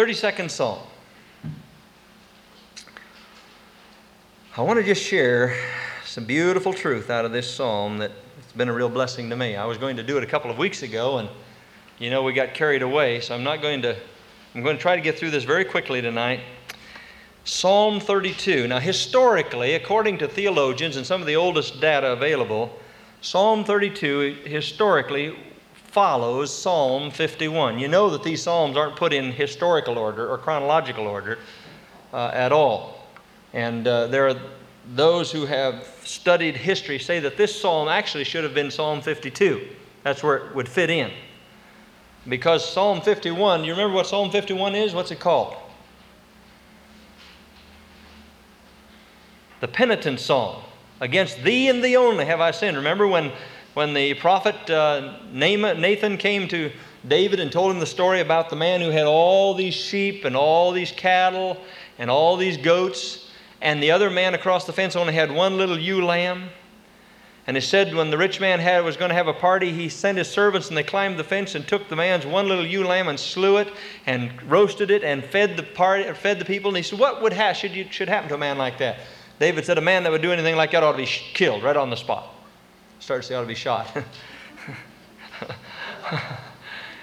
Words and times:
32nd 0.00 0.50
Psalm. 0.50 0.78
I 4.56 4.62
want 4.62 4.78
to 4.78 4.82
just 4.82 5.02
share 5.02 5.54
some 6.06 6.24
beautiful 6.24 6.72
truth 6.72 7.10
out 7.10 7.26
of 7.26 7.32
this 7.32 7.54
psalm 7.54 7.98
that 7.98 8.10
it's 8.38 8.52
been 8.52 8.70
a 8.70 8.72
real 8.72 8.88
blessing 8.88 9.28
to 9.28 9.36
me. 9.36 9.56
I 9.56 9.66
was 9.66 9.76
going 9.76 9.98
to 9.98 10.02
do 10.02 10.16
it 10.16 10.24
a 10.24 10.26
couple 10.26 10.50
of 10.50 10.56
weeks 10.56 10.82
ago, 10.82 11.18
and 11.18 11.28
you 11.98 12.08
know, 12.08 12.22
we 12.22 12.32
got 12.32 12.54
carried 12.54 12.80
away, 12.80 13.20
so 13.20 13.34
I'm 13.34 13.44
not 13.44 13.60
going 13.60 13.82
to, 13.82 13.94
I'm 14.54 14.62
going 14.62 14.74
to 14.74 14.80
try 14.80 14.96
to 14.96 15.02
get 15.02 15.18
through 15.18 15.32
this 15.32 15.44
very 15.44 15.66
quickly 15.66 16.00
tonight. 16.00 16.40
Psalm 17.44 18.00
32. 18.00 18.68
Now, 18.68 18.78
historically, 18.78 19.74
according 19.74 20.16
to 20.16 20.28
theologians 20.28 20.96
and 20.96 21.04
some 21.04 21.20
of 21.20 21.26
the 21.26 21.36
oldest 21.36 21.78
data 21.78 22.12
available, 22.12 22.74
Psalm 23.20 23.64
32 23.64 24.44
historically 24.46 25.36
follows 25.90 26.56
Psalm 26.56 27.10
51. 27.10 27.78
You 27.78 27.88
know 27.88 28.10
that 28.10 28.22
these 28.22 28.42
Psalms 28.42 28.76
aren't 28.76 28.96
put 28.96 29.12
in 29.12 29.32
historical 29.32 29.98
order 29.98 30.28
or 30.28 30.38
chronological 30.38 31.06
order 31.06 31.38
uh, 32.12 32.30
at 32.32 32.52
all. 32.52 33.08
And 33.52 33.86
uh, 33.86 34.06
there 34.06 34.28
are 34.28 34.40
those 34.94 35.30
who 35.30 35.46
have 35.46 35.86
studied 36.04 36.56
history 36.56 36.98
say 36.98 37.20
that 37.20 37.36
this 37.36 37.58
psalm 37.60 37.88
actually 37.88 38.24
should 38.24 38.44
have 38.44 38.54
been 38.54 38.70
Psalm 38.70 39.00
52. 39.00 39.68
That's 40.02 40.22
where 40.22 40.36
it 40.38 40.54
would 40.54 40.68
fit 40.68 40.90
in. 40.90 41.10
Because 42.28 42.70
Psalm 42.70 43.00
51, 43.00 43.64
you 43.64 43.72
remember 43.72 43.94
what 43.94 44.06
Psalm 44.06 44.30
51 44.30 44.74
is? 44.74 44.94
What's 44.94 45.10
it 45.10 45.20
called? 45.20 45.56
The 49.60 49.68
penitent 49.68 50.20
psalm. 50.20 50.62
Against 51.00 51.42
thee 51.42 51.68
and 51.68 51.82
thee 51.82 51.96
only 51.96 52.26
have 52.26 52.40
I 52.40 52.50
sinned. 52.50 52.76
Remember 52.76 53.06
when, 53.06 53.32
when 53.80 53.94
the 53.94 54.12
prophet 54.12 54.68
uh, 54.68 55.14
Nathan 55.32 56.18
came 56.18 56.46
to 56.48 56.70
David 57.08 57.40
and 57.40 57.50
told 57.50 57.72
him 57.72 57.80
the 57.80 57.86
story 57.86 58.20
about 58.20 58.50
the 58.50 58.56
man 58.56 58.82
who 58.82 58.90
had 58.90 59.06
all 59.06 59.54
these 59.54 59.72
sheep 59.72 60.26
and 60.26 60.36
all 60.36 60.70
these 60.70 60.92
cattle 60.92 61.56
and 61.98 62.10
all 62.10 62.36
these 62.36 62.58
goats 62.58 63.30
and 63.62 63.82
the 63.82 63.90
other 63.90 64.10
man 64.10 64.34
across 64.34 64.66
the 64.66 64.72
fence 64.74 64.96
only 64.96 65.14
had 65.14 65.32
one 65.32 65.56
little 65.56 65.78
ewe 65.78 66.04
lamb. 66.04 66.50
And 67.46 67.56
it 67.56 67.62
said 67.62 67.94
when 67.94 68.10
the 68.10 68.18
rich 68.18 68.38
man 68.38 68.60
had, 68.60 68.84
was 68.84 68.98
going 68.98 69.08
to 69.08 69.14
have 69.14 69.28
a 69.28 69.32
party, 69.32 69.72
he 69.72 69.88
sent 69.88 70.18
his 70.18 70.28
servants 70.28 70.68
and 70.68 70.76
they 70.76 70.82
climbed 70.82 71.18
the 71.18 71.24
fence 71.24 71.54
and 71.54 71.66
took 71.66 71.88
the 71.88 71.96
man's 71.96 72.26
one 72.26 72.48
little 72.48 72.66
ewe 72.66 72.84
lamb 72.84 73.08
and 73.08 73.18
slew 73.18 73.56
it 73.56 73.72
and 74.04 74.42
roasted 74.42 74.90
it 74.90 75.02
and 75.02 75.24
fed 75.24 75.56
the 75.56 75.62
party, 75.62 76.12
fed 76.12 76.38
the 76.38 76.44
people. 76.44 76.68
And 76.68 76.76
he 76.76 76.82
said, 76.82 76.98
"What 76.98 77.22
would 77.22 77.32
ha- 77.32 77.54
should, 77.54 77.74
you, 77.74 77.86
should 77.90 78.10
happen 78.10 78.28
to 78.28 78.34
a 78.34 78.38
man 78.38 78.58
like 78.58 78.76
that?" 78.76 78.98
David 79.38 79.64
said, 79.64 79.78
"A 79.78 79.80
man 79.80 80.02
that 80.02 80.12
would 80.12 80.20
do 80.20 80.32
anything 80.32 80.56
like 80.56 80.72
that 80.72 80.82
ought 80.82 80.92
to 80.92 80.98
be 80.98 81.06
killed 81.06 81.62
right 81.62 81.78
on 81.78 81.88
the 81.88 81.96
spot." 81.96 82.34
Started 83.00 83.22
to 83.22 83.28
say, 83.28 83.34
"Ought 83.34 83.40
to 83.42 83.46
be 83.46 83.54
shot." 83.54 83.96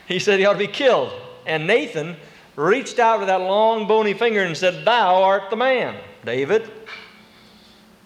he 0.07 0.19
said 0.19 0.39
he 0.39 0.45
ought 0.45 0.53
to 0.53 0.59
be 0.59 0.67
killed. 0.67 1.11
And 1.45 1.65
Nathan 1.65 2.15
reached 2.55 2.99
out 2.99 3.19
with 3.19 3.27
that 3.27 3.41
long 3.41 3.87
bony 3.87 4.13
finger 4.13 4.43
and 4.43 4.55
said, 4.55 4.85
"Thou 4.85 5.23
art 5.23 5.49
the 5.49 5.55
man." 5.55 5.99
David. 6.23 6.69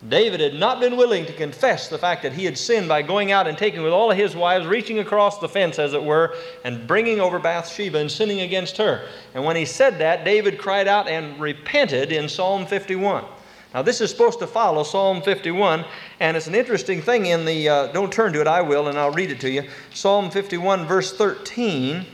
David 0.07 0.39
had 0.39 0.55
not 0.55 0.79
been 0.79 0.97
willing 0.97 1.27
to 1.27 1.33
confess 1.33 1.87
the 1.87 1.97
fact 1.97 2.23
that 2.23 2.33
he 2.33 2.45
had 2.45 2.57
sinned 2.57 2.87
by 2.87 3.03
going 3.03 3.31
out 3.31 3.45
and 3.45 3.55
taking 3.55 3.83
with 3.83 3.93
all 3.93 4.09
of 4.09 4.17
his 4.17 4.35
wives, 4.35 4.65
reaching 4.65 4.97
across 4.97 5.37
the 5.37 5.47
fence, 5.47 5.77
as 5.77 5.93
it 5.93 6.03
were, 6.03 6.33
and 6.63 6.87
bringing 6.87 7.19
over 7.19 7.37
Bathsheba 7.37 7.99
and 7.99 8.11
sinning 8.11 8.41
against 8.41 8.77
her. 8.77 9.07
And 9.35 9.45
when 9.45 9.55
he 9.55 9.65
said 9.65 9.99
that, 9.99 10.25
David 10.25 10.57
cried 10.57 10.87
out 10.87 11.07
and 11.07 11.39
repented 11.39 12.11
in 12.11 12.27
Psalm 12.29 12.65
51. 12.65 13.25
Now, 13.73 13.81
this 13.81 14.01
is 14.01 14.09
supposed 14.09 14.39
to 14.39 14.47
follow 14.47 14.83
Psalm 14.83 15.21
51, 15.21 15.85
and 16.19 16.35
it's 16.35 16.47
an 16.47 16.55
interesting 16.55 17.01
thing 17.01 17.27
in 17.27 17.45
the, 17.45 17.69
uh, 17.69 17.87
don't 17.87 18.11
turn 18.11 18.33
to 18.33 18.41
it, 18.41 18.47
I 18.47 18.61
will, 18.61 18.89
and 18.89 18.97
I'll 18.97 19.11
read 19.11 19.31
it 19.31 19.39
to 19.41 19.49
you. 19.49 19.63
Psalm 19.93 20.29
51, 20.29 20.85
verse 20.85 21.15
13, 21.15 22.05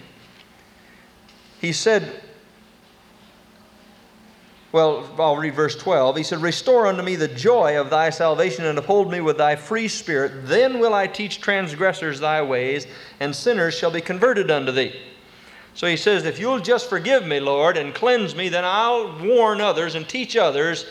he 1.60 1.74
said, 1.74 2.22
well, 4.72 5.10
I'll 5.18 5.38
read 5.38 5.56
verse 5.56 5.76
12. 5.76 6.18
He 6.18 6.24
said, 6.24 6.40
Restore 6.40 6.88
unto 6.88 7.02
me 7.02 7.16
the 7.16 7.30
joy 7.30 7.80
of 7.80 7.90
thy 7.90 8.10
salvation 8.10 8.66
and 8.66 8.78
uphold 8.78 9.10
me 9.10 9.22
with 9.22 9.38
thy 9.38 9.56
free 9.56 9.88
spirit. 9.88 10.46
Then 10.46 10.80
will 10.80 10.94
I 10.94 11.08
teach 11.08 11.42
transgressors 11.42 12.20
thy 12.20 12.42
ways, 12.42 12.86
and 13.20 13.36
sinners 13.36 13.76
shall 13.76 13.90
be 13.90 14.02
converted 14.02 14.52
unto 14.52 14.72
thee. 14.72 14.94
So 15.74 15.88
he 15.88 15.96
says, 15.96 16.26
If 16.26 16.38
you'll 16.38 16.60
just 16.60 16.90
forgive 16.90 17.26
me, 17.26 17.40
Lord, 17.40 17.78
and 17.78 17.96
cleanse 17.96 18.36
me, 18.36 18.50
then 18.50 18.66
I'll 18.66 19.18
warn 19.20 19.62
others 19.62 19.96
and 19.96 20.08
teach 20.08 20.36
others 20.36 20.86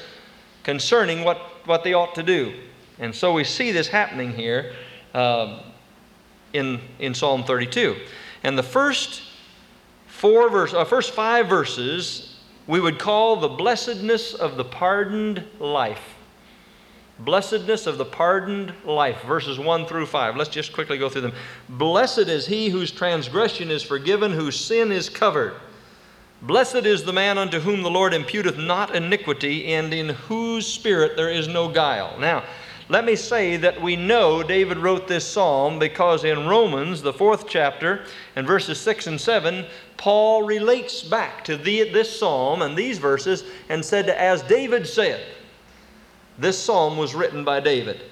concerning 0.66 1.22
what, 1.22 1.38
what 1.64 1.84
they 1.84 1.94
ought 1.94 2.12
to 2.16 2.24
do. 2.24 2.52
And 2.98 3.14
so 3.14 3.32
we 3.32 3.44
see 3.44 3.70
this 3.70 3.86
happening 3.86 4.32
here 4.32 4.74
uh, 5.14 5.62
in, 6.52 6.80
in 6.98 7.14
Psalm 7.14 7.44
32. 7.44 7.94
And 8.42 8.58
the 8.58 8.64
first 8.64 9.22
four 10.08 10.50
verse, 10.50 10.74
uh, 10.74 10.84
first 10.84 11.12
five 11.12 11.48
verses 11.48 12.36
we 12.66 12.80
would 12.80 12.98
call 12.98 13.36
the 13.36 13.48
blessedness 13.48 14.34
of 14.34 14.56
the 14.56 14.64
pardoned 14.64 15.44
life. 15.60 16.16
Blessedness 17.20 17.86
of 17.86 17.96
the 17.96 18.04
pardoned 18.04 18.74
life, 18.84 19.22
verses 19.22 19.60
1 19.60 19.86
through 19.86 20.06
5. 20.06 20.34
Let's 20.34 20.50
just 20.50 20.72
quickly 20.72 20.98
go 20.98 21.08
through 21.08 21.22
them. 21.22 21.32
Blessed 21.68 22.26
is 22.26 22.44
he 22.44 22.70
whose 22.70 22.90
transgression 22.90 23.70
is 23.70 23.84
forgiven, 23.84 24.32
whose 24.32 24.58
sin 24.58 24.90
is 24.90 25.08
covered. 25.08 25.54
Blessed 26.42 26.84
is 26.86 27.02
the 27.02 27.12
man 27.12 27.38
unto 27.38 27.60
whom 27.60 27.82
the 27.82 27.90
Lord 27.90 28.12
imputeth 28.12 28.58
not 28.58 28.94
iniquity, 28.94 29.72
and 29.74 29.92
in 29.92 30.10
whose 30.10 30.66
spirit 30.66 31.16
there 31.16 31.30
is 31.30 31.48
no 31.48 31.68
guile. 31.68 32.18
Now, 32.18 32.44
let 32.88 33.04
me 33.04 33.16
say 33.16 33.56
that 33.56 33.80
we 33.80 33.96
know 33.96 34.44
David 34.44 34.78
wrote 34.78 35.08
this 35.08 35.26
psalm 35.26 35.78
because 35.78 36.22
in 36.24 36.46
Romans, 36.46 37.02
the 37.02 37.12
fourth 37.12 37.48
chapter, 37.48 38.04
and 38.36 38.46
verses 38.46 38.78
6 38.80 39.08
and 39.08 39.20
7, 39.20 39.66
Paul 39.96 40.44
relates 40.44 41.02
back 41.02 41.42
to 41.44 41.56
the, 41.56 41.90
this 41.90 42.16
psalm 42.16 42.62
and 42.62 42.76
these 42.76 42.98
verses 42.98 43.44
and 43.68 43.84
said, 43.84 44.08
As 44.08 44.42
David 44.42 44.86
said, 44.86 45.26
this 46.38 46.62
psalm 46.62 46.96
was 46.96 47.14
written 47.14 47.44
by 47.44 47.58
David. 47.58 48.02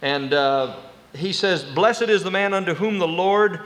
And 0.00 0.32
uh, 0.32 0.76
he 1.12 1.32
says, 1.32 1.64
Blessed 1.64 2.02
is 2.02 2.22
the 2.22 2.30
man 2.30 2.54
unto 2.54 2.72
whom 2.72 2.98
the 2.98 3.08
Lord 3.08 3.60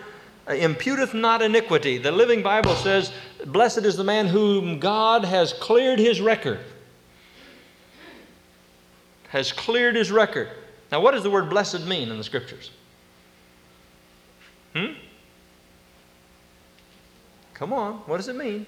imputeth 0.48 1.14
not 1.14 1.42
iniquity. 1.42 1.98
The 1.98 2.12
Living 2.12 2.42
Bible 2.42 2.74
says, 2.74 3.12
Blessed 3.46 3.84
is 3.84 3.96
the 3.96 4.04
man 4.04 4.26
whom 4.26 4.78
God 4.78 5.24
has 5.24 5.52
cleared 5.52 5.98
his 5.98 6.20
record 6.20 6.60
has 9.28 9.52
cleared 9.52 9.94
his 9.94 10.10
record. 10.10 10.48
Now, 10.90 11.00
what 11.00 11.12
does 11.12 11.22
the 11.22 11.30
word 11.30 11.48
blessed 11.50 11.86
mean 11.86 12.10
in 12.10 12.18
the 12.18 12.24
scriptures? 12.24 12.70
Hmm? 14.74 14.92
Come 17.54 17.72
on, 17.72 17.94
what 18.06 18.16
does 18.16 18.28
it 18.28 18.36
mean? 18.36 18.66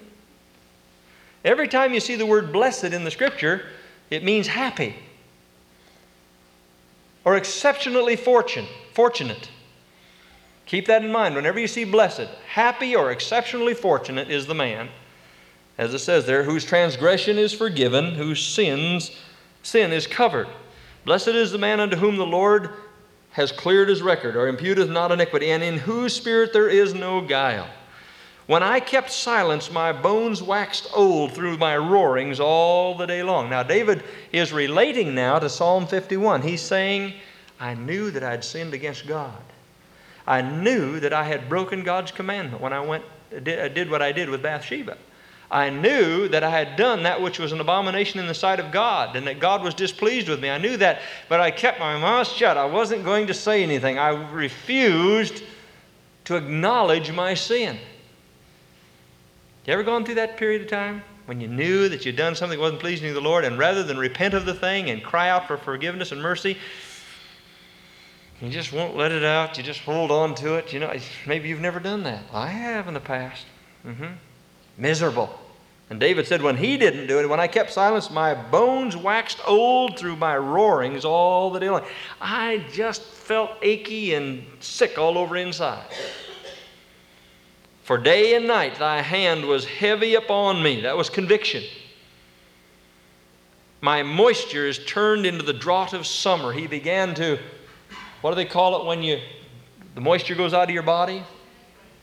Every 1.43 1.67
time 1.67 1.93
you 1.93 1.99
see 1.99 2.15
the 2.15 2.25
word 2.25 2.53
blessed 2.53 2.85
in 2.85 3.03
the 3.03 3.11
scripture, 3.11 3.65
it 4.09 4.23
means 4.23 4.47
happy 4.47 4.95
or 7.23 7.35
exceptionally 7.35 8.15
fortune, 8.15 8.67
fortunate. 8.93 9.49
Keep 10.71 10.85
that 10.85 11.03
in 11.03 11.11
mind. 11.11 11.35
Whenever 11.35 11.59
you 11.59 11.67
see 11.67 11.83
blessed, 11.83 12.29
happy 12.47 12.95
or 12.95 13.11
exceptionally 13.11 13.73
fortunate 13.73 14.31
is 14.31 14.47
the 14.47 14.55
man, 14.55 14.87
as 15.77 15.93
it 15.93 15.99
says 15.99 16.25
there, 16.25 16.43
whose 16.43 16.63
transgression 16.63 17.37
is 17.37 17.51
forgiven, 17.51 18.15
whose 18.15 18.41
sins 18.41 19.19
sin 19.63 19.91
is 19.91 20.07
covered. 20.07 20.47
Blessed 21.03 21.27
is 21.27 21.51
the 21.51 21.57
man 21.57 21.81
unto 21.81 21.97
whom 21.97 22.15
the 22.15 22.25
Lord 22.25 22.69
has 23.31 23.51
cleared 23.51 23.89
his 23.89 24.01
record, 24.01 24.37
or 24.37 24.49
imputeth 24.49 24.89
not 24.89 25.11
iniquity, 25.11 25.51
and 25.51 25.61
in 25.61 25.77
whose 25.77 26.15
spirit 26.15 26.53
there 26.53 26.69
is 26.69 26.93
no 26.93 27.19
guile. 27.19 27.67
When 28.47 28.63
I 28.63 28.79
kept 28.79 29.11
silence, 29.11 29.69
my 29.69 29.91
bones 29.91 30.41
waxed 30.41 30.87
old 30.93 31.33
through 31.33 31.57
my 31.57 31.75
roarings 31.75 32.39
all 32.39 32.95
the 32.95 33.07
day 33.07 33.23
long. 33.23 33.49
Now, 33.49 33.63
David 33.63 34.05
is 34.31 34.53
relating 34.53 35.13
now 35.13 35.37
to 35.37 35.49
Psalm 35.49 35.85
51. 35.85 36.43
He's 36.43 36.61
saying, 36.61 37.15
I 37.59 37.73
knew 37.73 38.09
that 38.11 38.23
I'd 38.23 38.45
sinned 38.45 38.73
against 38.73 39.05
God. 39.05 39.43
I 40.27 40.41
knew 40.41 40.99
that 40.99 41.13
I 41.13 41.23
had 41.23 41.49
broken 41.49 41.83
God's 41.83 42.11
commandment 42.11 42.61
when 42.61 42.73
I 42.73 42.79
went, 42.79 43.03
did, 43.43 43.59
uh, 43.59 43.67
did 43.69 43.89
what 43.89 44.01
I 44.01 44.11
did 44.11 44.29
with 44.29 44.41
Bathsheba. 44.41 44.97
I 45.49 45.69
knew 45.69 46.29
that 46.29 46.43
I 46.43 46.49
had 46.49 46.77
done 46.77 47.03
that 47.03 47.21
which 47.21 47.37
was 47.37 47.51
an 47.51 47.59
abomination 47.59 48.21
in 48.21 48.27
the 48.27 48.33
sight 48.33 48.61
of 48.61 48.71
God 48.71 49.17
and 49.17 49.27
that 49.27 49.41
God 49.41 49.63
was 49.63 49.73
displeased 49.73 50.29
with 50.29 50.39
me. 50.39 50.49
I 50.49 50.57
knew 50.57 50.77
that, 50.77 51.01
but 51.27 51.41
I 51.41 51.51
kept 51.51 51.79
my 51.79 51.99
mouth 51.99 52.27
shut. 52.27 52.57
I 52.57 52.65
wasn't 52.65 53.03
going 53.03 53.27
to 53.27 53.33
say 53.33 53.61
anything. 53.61 53.99
I 53.99 54.09
refused 54.31 55.43
to 56.25 56.37
acknowledge 56.37 57.11
my 57.11 57.33
sin. 57.33 57.77
You 59.65 59.73
ever 59.73 59.83
gone 59.83 60.05
through 60.05 60.15
that 60.15 60.37
period 60.37 60.61
of 60.61 60.69
time 60.69 61.03
when 61.25 61.41
you 61.41 61.47
knew 61.47 61.89
that 61.89 62.05
you'd 62.05 62.15
done 62.15 62.33
something 62.33 62.57
that 62.57 62.63
wasn't 62.63 62.79
pleasing 62.79 63.07
to 63.09 63.13
the 63.13 63.21
Lord, 63.21 63.45
and 63.45 63.57
rather 63.57 63.83
than 63.83 63.97
repent 63.97 64.33
of 64.33 64.45
the 64.45 64.53
thing 64.53 64.89
and 64.89 65.03
cry 65.03 65.29
out 65.29 65.47
for 65.47 65.57
forgiveness 65.57 66.11
and 66.11 66.21
mercy, 66.21 66.57
you 68.41 68.49
just 68.49 68.73
won't 68.73 68.95
let 68.95 69.11
it 69.11 69.23
out. 69.23 69.57
You 69.57 69.63
just 69.63 69.81
hold 69.81 70.11
on 70.11 70.33
to 70.35 70.55
it. 70.55 70.73
You 70.73 70.79
know, 70.79 70.93
maybe 71.27 71.47
you've 71.47 71.61
never 71.61 71.79
done 71.79 72.03
that. 72.03 72.23
I 72.33 72.47
have 72.47 72.87
in 72.87 72.93
the 72.93 72.99
past. 72.99 73.45
Mm-hmm. 73.85 74.13
Miserable. 74.77 75.39
And 75.91 75.99
David 75.99 76.25
said, 76.25 76.41
When 76.41 76.57
he 76.57 76.77
didn't 76.77 77.07
do 77.07 77.19
it, 77.19 77.29
when 77.29 77.39
I 77.39 77.47
kept 77.47 77.71
silence, 77.71 78.09
my 78.09 78.33
bones 78.33 78.95
waxed 78.97 79.39
old 79.45 79.99
through 79.99 80.15
my 80.15 80.37
roarings 80.37 81.05
all 81.05 81.51
the 81.51 81.59
day 81.59 81.69
long. 81.69 81.85
I 82.19 82.65
just 82.71 83.03
felt 83.03 83.51
achy 83.61 84.13
and 84.15 84.45
sick 84.59 84.97
all 84.97 85.17
over 85.17 85.35
inside. 85.35 85.85
For 87.83 87.97
day 87.97 88.35
and 88.35 88.47
night 88.47 88.79
thy 88.79 89.01
hand 89.01 89.45
was 89.45 89.65
heavy 89.65 90.15
upon 90.15 90.63
me. 90.63 90.81
That 90.81 90.95
was 90.95 91.09
conviction. 91.09 91.63
My 93.81 94.01
moisture 94.01 94.67
is 94.67 94.79
turned 94.85 95.25
into 95.25 95.43
the 95.43 95.53
drought 95.53 95.91
of 95.93 96.07
summer. 96.07 96.53
He 96.53 96.67
began 96.67 97.13
to, 97.15 97.37
what 98.21 98.31
do 98.31 98.35
they 98.35 98.45
call 98.45 98.81
it 98.81 98.85
when 98.85 99.03
you, 99.03 99.19
the 99.95 100.01
moisture 100.01 100.35
goes 100.35 100.53
out 100.53 100.63
of 100.63 100.69
your 100.69 100.83
body? 100.83 101.23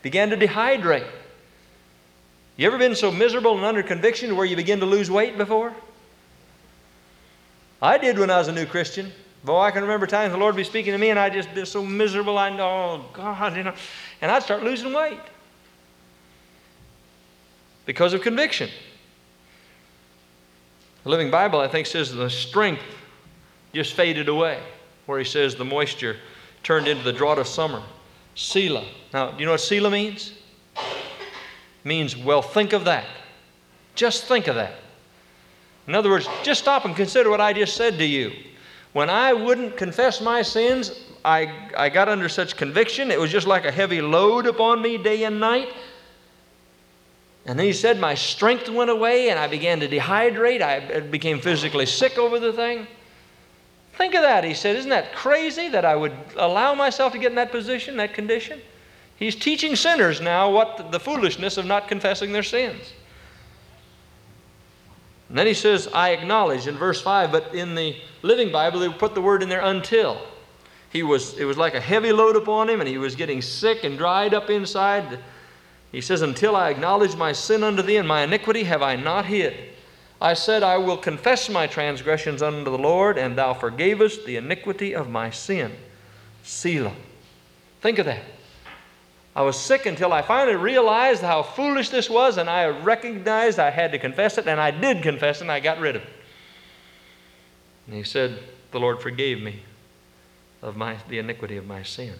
Began 0.02 0.30
to 0.30 0.36
dehydrate. 0.36 1.08
You 2.56 2.66
ever 2.66 2.78
been 2.78 2.96
so 2.96 3.10
miserable 3.10 3.56
and 3.56 3.64
under 3.64 3.82
conviction 3.82 4.36
where 4.36 4.44
you 4.44 4.56
begin 4.56 4.80
to 4.80 4.86
lose 4.86 5.10
weight 5.10 5.38
before? 5.38 5.72
I 7.80 7.98
did 7.98 8.18
when 8.18 8.30
I 8.30 8.38
was 8.38 8.48
a 8.48 8.52
new 8.52 8.66
Christian. 8.66 9.12
Boy, 9.44 9.60
I 9.60 9.70
can 9.70 9.82
remember 9.82 10.06
times 10.06 10.32
the 10.32 10.38
Lord 10.38 10.54
would 10.54 10.60
be 10.60 10.64
speaking 10.64 10.92
to 10.92 10.98
me 10.98 11.10
and 11.10 11.18
I'd 11.18 11.32
just 11.32 11.54
be 11.54 11.64
so 11.64 11.84
miserable. 11.84 12.36
I 12.36 12.50
know, 12.50 12.68
oh 12.68 13.04
God, 13.12 13.56
you 13.56 13.62
know, 13.62 13.74
and 14.20 14.30
I'd 14.30 14.42
start 14.42 14.64
losing 14.64 14.92
weight 14.92 15.20
because 17.86 18.12
of 18.12 18.22
conviction. 18.22 18.68
The 21.04 21.10
Living 21.10 21.30
Bible, 21.30 21.60
I 21.60 21.68
think, 21.68 21.86
says 21.86 22.12
the 22.12 22.28
strength 22.28 22.82
just 23.72 23.94
faded 23.94 24.28
away, 24.28 24.60
where 25.08 25.18
he 25.18 25.24
says 25.24 25.54
the 25.54 25.64
moisture 25.64 26.18
turned 26.62 26.86
into 26.86 27.02
the 27.02 27.14
drought 27.14 27.38
of 27.38 27.46
summer. 27.46 27.82
Selah. 28.34 28.84
Now, 29.14 29.30
do 29.30 29.40
you 29.40 29.46
know 29.46 29.52
what 29.52 29.62
Selah 29.62 29.90
means? 29.90 30.34
It 30.76 30.84
means, 31.82 32.14
well, 32.14 32.42
think 32.42 32.74
of 32.74 32.84
that. 32.84 33.06
Just 33.94 34.24
think 34.24 34.48
of 34.48 34.56
that. 34.56 34.74
In 35.86 35.94
other 35.94 36.10
words, 36.10 36.28
just 36.42 36.60
stop 36.60 36.84
and 36.84 36.94
consider 36.94 37.30
what 37.30 37.40
I 37.40 37.54
just 37.54 37.74
said 37.74 37.96
to 37.96 38.04
you. 38.04 38.32
When 38.92 39.08
I 39.08 39.32
wouldn't 39.32 39.78
confess 39.78 40.20
my 40.20 40.42
sins, 40.42 41.00
I, 41.24 41.70
I 41.74 41.88
got 41.88 42.10
under 42.10 42.28
such 42.28 42.54
conviction. 42.54 43.10
It 43.10 43.18
was 43.18 43.30
just 43.30 43.46
like 43.46 43.64
a 43.64 43.72
heavy 43.72 44.02
load 44.02 44.46
upon 44.46 44.82
me 44.82 44.98
day 44.98 45.24
and 45.24 45.40
night. 45.40 45.72
And 47.46 47.58
then 47.58 47.64
he 47.64 47.72
said, 47.72 47.98
My 47.98 48.14
strength 48.14 48.68
went 48.68 48.90
away 48.90 49.30
and 49.30 49.38
I 49.38 49.46
began 49.46 49.80
to 49.80 49.88
dehydrate. 49.88 50.60
I 50.60 51.00
became 51.00 51.40
physically 51.40 51.86
sick 51.86 52.18
over 52.18 52.38
the 52.38 52.52
thing. 52.52 52.86
Think 53.98 54.14
of 54.14 54.22
that. 54.22 54.44
He 54.44 54.54
said, 54.54 54.76
Isn't 54.76 54.90
that 54.90 55.12
crazy 55.12 55.68
that 55.70 55.84
I 55.84 55.96
would 55.96 56.12
allow 56.36 56.72
myself 56.72 57.12
to 57.14 57.18
get 57.18 57.30
in 57.30 57.34
that 57.34 57.50
position, 57.50 57.96
that 57.96 58.14
condition? 58.14 58.60
He's 59.16 59.34
teaching 59.34 59.74
sinners 59.74 60.20
now 60.20 60.52
what 60.52 60.92
the 60.92 61.00
foolishness 61.00 61.56
of 61.56 61.66
not 61.66 61.88
confessing 61.88 62.30
their 62.30 62.44
sins. 62.44 62.92
And 65.28 65.36
then 65.36 65.48
he 65.48 65.52
says, 65.52 65.88
I 65.92 66.10
acknowledge 66.10 66.68
in 66.68 66.76
verse 66.76 67.02
5, 67.02 67.32
but 67.32 67.52
in 67.52 67.74
the 67.74 67.96
Living 68.22 68.52
Bible, 68.52 68.78
they 68.78 68.88
put 68.88 69.16
the 69.16 69.20
word 69.20 69.42
in 69.42 69.48
there 69.48 69.64
until. 69.64 70.22
He 70.90 71.02
was, 71.02 71.36
it 71.36 71.44
was 71.44 71.56
like 71.58 71.74
a 71.74 71.80
heavy 71.80 72.12
load 72.12 72.36
upon 72.36 72.70
him, 72.70 72.80
and 72.80 72.88
he 72.88 72.98
was 72.98 73.16
getting 73.16 73.42
sick 73.42 73.82
and 73.82 73.98
dried 73.98 74.32
up 74.32 74.48
inside. 74.48 75.18
He 75.90 76.00
says, 76.00 76.22
Until 76.22 76.54
I 76.54 76.70
acknowledge 76.70 77.16
my 77.16 77.32
sin 77.32 77.64
unto 77.64 77.82
thee 77.82 77.96
and 77.96 78.06
my 78.06 78.22
iniquity 78.22 78.62
have 78.62 78.80
I 78.80 78.94
not 78.94 79.24
hid. 79.24 79.74
I 80.20 80.34
said, 80.34 80.62
I 80.62 80.78
will 80.78 80.96
confess 80.96 81.48
my 81.48 81.66
transgressions 81.66 82.42
unto 82.42 82.64
the 82.64 82.78
Lord, 82.78 83.18
and 83.18 83.36
thou 83.36 83.54
forgavest 83.54 84.24
the 84.24 84.36
iniquity 84.36 84.94
of 84.94 85.08
my 85.08 85.30
sin. 85.30 85.72
Selah. 86.42 86.94
Think 87.80 87.98
of 87.98 88.06
that. 88.06 88.22
I 89.36 89.42
was 89.42 89.56
sick 89.56 89.86
until 89.86 90.12
I 90.12 90.22
finally 90.22 90.56
realized 90.56 91.22
how 91.22 91.44
foolish 91.44 91.90
this 91.90 92.10
was, 92.10 92.38
and 92.38 92.50
I 92.50 92.66
recognized 92.66 93.60
I 93.60 93.70
had 93.70 93.92
to 93.92 93.98
confess 93.98 94.36
it, 94.38 94.48
and 94.48 94.60
I 94.60 94.72
did 94.72 95.04
confess 95.04 95.38
it, 95.38 95.42
and 95.42 95.52
I 95.52 95.60
got 95.60 95.78
rid 95.78 95.94
of 95.94 96.02
it. 96.02 96.08
And 97.86 97.94
he 97.94 98.02
said, 98.02 98.40
The 98.72 98.80
Lord 98.80 99.00
forgave 99.00 99.40
me 99.40 99.62
of 100.60 100.76
my, 100.76 100.96
the 101.08 101.20
iniquity 101.20 101.56
of 101.56 101.66
my 101.66 101.84
sin. 101.84 102.14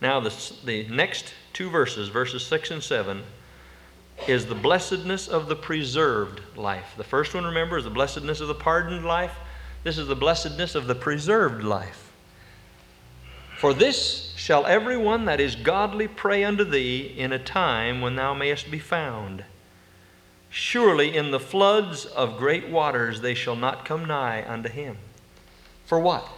Now, 0.00 0.20
the, 0.20 0.52
the 0.64 0.88
next 0.88 1.34
two 1.52 1.68
verses, 1.68 2.08
verses 2.08 2.46
6 2.46 2.70
and 2.70 2.82
7, 2.82 3.22
is 4.26 4.46
the 4.46 4.54
blessedness 4.54 5.28
of 5.28 5.48
the 5.48 5.56
preserved 5.56 6.40
life. 6.56 6.94
The 6.96 7.04
first 7.04 7.34
one, 7.34 7.44
remember, 7.44 7.78
is 7.78 7.84
the 7.84 7.90
blessedness 7.90 8.40
of 8.40 8.48
the 8.48 8.54
pardoned 8.54 9.04
life. 9.04 9.36
This 9.82 9.98
is 9.98 10.06
the 10.06 10.16
blessedness 10.16 10.74
of 10.74 10.86
the 10.86 10.94
preserved 10.94 11.62
life. 11.62 12.10
For 13.58 13.74
this 13.74 14.32
shall 14.36 14.66
every 14.66 14.96
one 14.96 15.26
that 15.26 15.40
is 15.40 15.56
godly 15.56 16.08
pray 16.08 16.44
unto 16.44 16.64
thee 16.64 17.14
in 17.16 17.32
a 17.32 17.38
time 17.38 18.00
when 18.00 18.16
thou 18.16 18.34
mayest 18.34 18.70
be 18.70 18.78
found. 18.78 19.44
Surely 20.50 21.16
in 21.16 21.30
the 21.30 21.40
floods 21.40 22.04
of 22.04 22.38
great 22.38 22.68
waters 22.68 23.20
they 23.20 23.34
shall 23.34 23.56
not 23.56 23.84
come 23.84 24.04
nigh 24.04 24.44
unto 24.46 24.68
him. 24.68 24.98
For 25.84 25.98
what? 25.98 26.28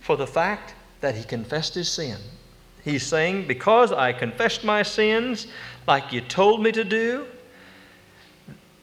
For 0.00 0.16
the 0.16 0.26
fact 0.26 0.74
that 1.00 1.14
he 1.14 1.24
confessed 1.24 1.74
his 1.74 1.90
sin 1.90 2.18
He's 2.84 3.04
saying, 3.04 3.46
Because 3.46 3.92
I 3.92 4.12
confessed 4.12 4.64
my 4.64 4.82
sins 4.82 5.46
like 5.86 6.12
you 6.12 6.20
told 6.20 6.62
me 6.62 6.72
to 6.72 6.84
do, 6.84 7.26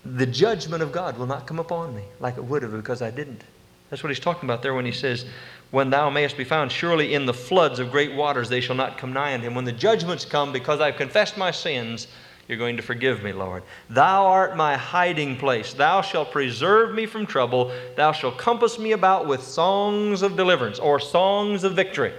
the 0.05 0.25
judgment 0.25 0.81
of 0.81 0.91
God 0.91 1.17
will 1.17 1.25
not 1.25 1.45
come 1.45 1.59
upon 1.59 1.95
me 1.95 2.03
like 2.19 2.37
it 2.37 2.43
would 2.43 2.63
have 2.63 2.71
because 2.71 3.01
I 3.01 3.11
didn't. 3.11 3.43
That's 3.89 4.03
what 4.03 4.09
he's 4.09 4.19
talking 4.19 4.47
about 4.47 4.61
there 4.61 4.73
when 4.73 4.85
he 4.85 4.91
says, 4.91 5.25
When 5.71 5.89
thou 5.89 6.09
mayest 6.09 6.37
be 6.37 6.43
found, 6.43 6.71
surely 6.71 7.13
in 7.13 7.25
the 7.25 7.33
floods 7.33 7.79
of 7.79 7.91
great 7.91 8.13
waters 8.15 8.49
they 8.49 8.61
shall 8.61 8.75
not 8.75 8.97
come 8.97 9.13
nigh 9.13 9.33
unto 9.33 9.47
him. 9.47 9.55
When 9.55 9.65
the 9.65 9.71
judgments 9.71 10.25
come 10.25 10.53
because 10.53 10.79
I've 10.79 10.95
confessed 10.95 11.37
my 11.37 11.51
sins, 11.51 12.07
you're 12.47 12.57
going 12.57 12.77
to 12.77 12.83
forgive 12.83 13.21
me, 13.21 13.31
Lord. 13.31 13.63
Thou 13.89 14.25
art 14.25 14.55
my 14.55 14.75
hiding 14.75 15.37
place. 15.37 15.73
Thou 15.73 16.01
shalt 16.01 16.31
preserve 16.31 16.95
me 16.95 17.05
from 17.05 17.27
trouble. 17.27 17.71
Thou 17.95 18.11
shalt 18.11 18.37
compass 18.37 18.79
me 18.79 18.93
about 18.93 19.27
with 19.27 19.43
songs 19.43 20.21
of 20.21 20.35
deliverance 20.35 20.79
or 20.79 20.99
songs 20.99 21.63
of 21.63 21.73
victory. 21.75 22.13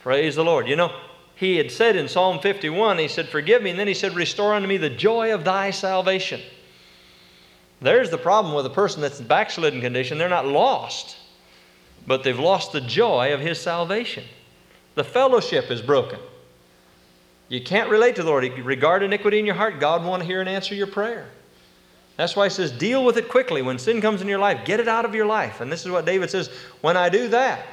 Praise 0.00 0.36
the 0.36 0.44
Lord. 0.44 0.66
You 0.66 0.76
know, 0.76 0.92
he 1.36 1.56
had 1.56 1.70
said 1.70 1.96
in 1.96 2.08
Psalm 2.08 2.40
51, 2.40 2.98
he 2.98 3.08
said, 3.08 3.28
Forgive 3.28 3.62
me. 3.62 3.70
And 3.70 3.78
then 3.78 3.88
he 3.88 3.94
said, 3.94 4.14
Restore 4.14 4.54
unto 4.54 4.68
me 4.68 4.76
the 4.76 4.90
joy 4.90 5.32
of 5.32 5.44
thy 5.44 5.70
salvation. 5.70 6.40
There's 7.80 8.10
the 8.10 8.18
problem 8.18 8.54
with 8.54 8.66
a 8.66 8.70
person 8.70 9.00
that's 9.00 9.20
in 9.20 9.26
backslidden 9.26 9.80
condition. 9.80 10.18
They're 10.18 10.28
not 10.28 10.46
lost, 10.46 11.16
but 12.06 12.24
they've 12.24 12.38
lost 12.38 12.72
the 12.72 12.80
joy 12.80 13.32
of 13.32 13.40
his 13.40 13.60
salvation. 13.60 14.24
The 14.96 15.04
fellowship 15.04 15.70
is 15.70 15.80
broken. 15.80 16.18
You 17.48 17.62
can't 17.62 17.90
relate 17.90 18.16
to 18.16 18.22
the 18.22 18.28
Lord. 18.28 18.44
Regard 18.58 19.02
iniquity 19.02 19.38
in 19.38 19.46
your 19.46 19.54
heart, 19.54 19.80
God 19.80 20.04
won't 20.04 20.22
hear 20.22 20.40
and 20.40 20.48
answer 20.48 20.74
your 20.74 20.86
prayer. 20.86 21.26
That's 22.16 22.36
why 22.36 22.44
he 22.46 22.50
says, 22.50 22.70
deal 22.70 23.02
with 23.04 23.16
it 23.16 23.30
quickly. 23.30 23.62
When 23.62 23.78
sin 23.78 24.02
comes 24.02 24.20
in 24.20 24.28
your 24.28 24.38
life, 24.38 24.66
get 24.66 24.78
it 24.78 24.88
out 24.88 25.06
of 25.06 25.14
your 25.14 25.24
life. 25.24 25.62
And 25.62 25.72
this 25.72 25.86
is 25.86 25.90
what 25.90 26.04
David 26.04 26.30
says 26.30 26.50
when 26.82 26.96
I 26.98 27.08
do 27.08 27.28
that, 27.28 27.64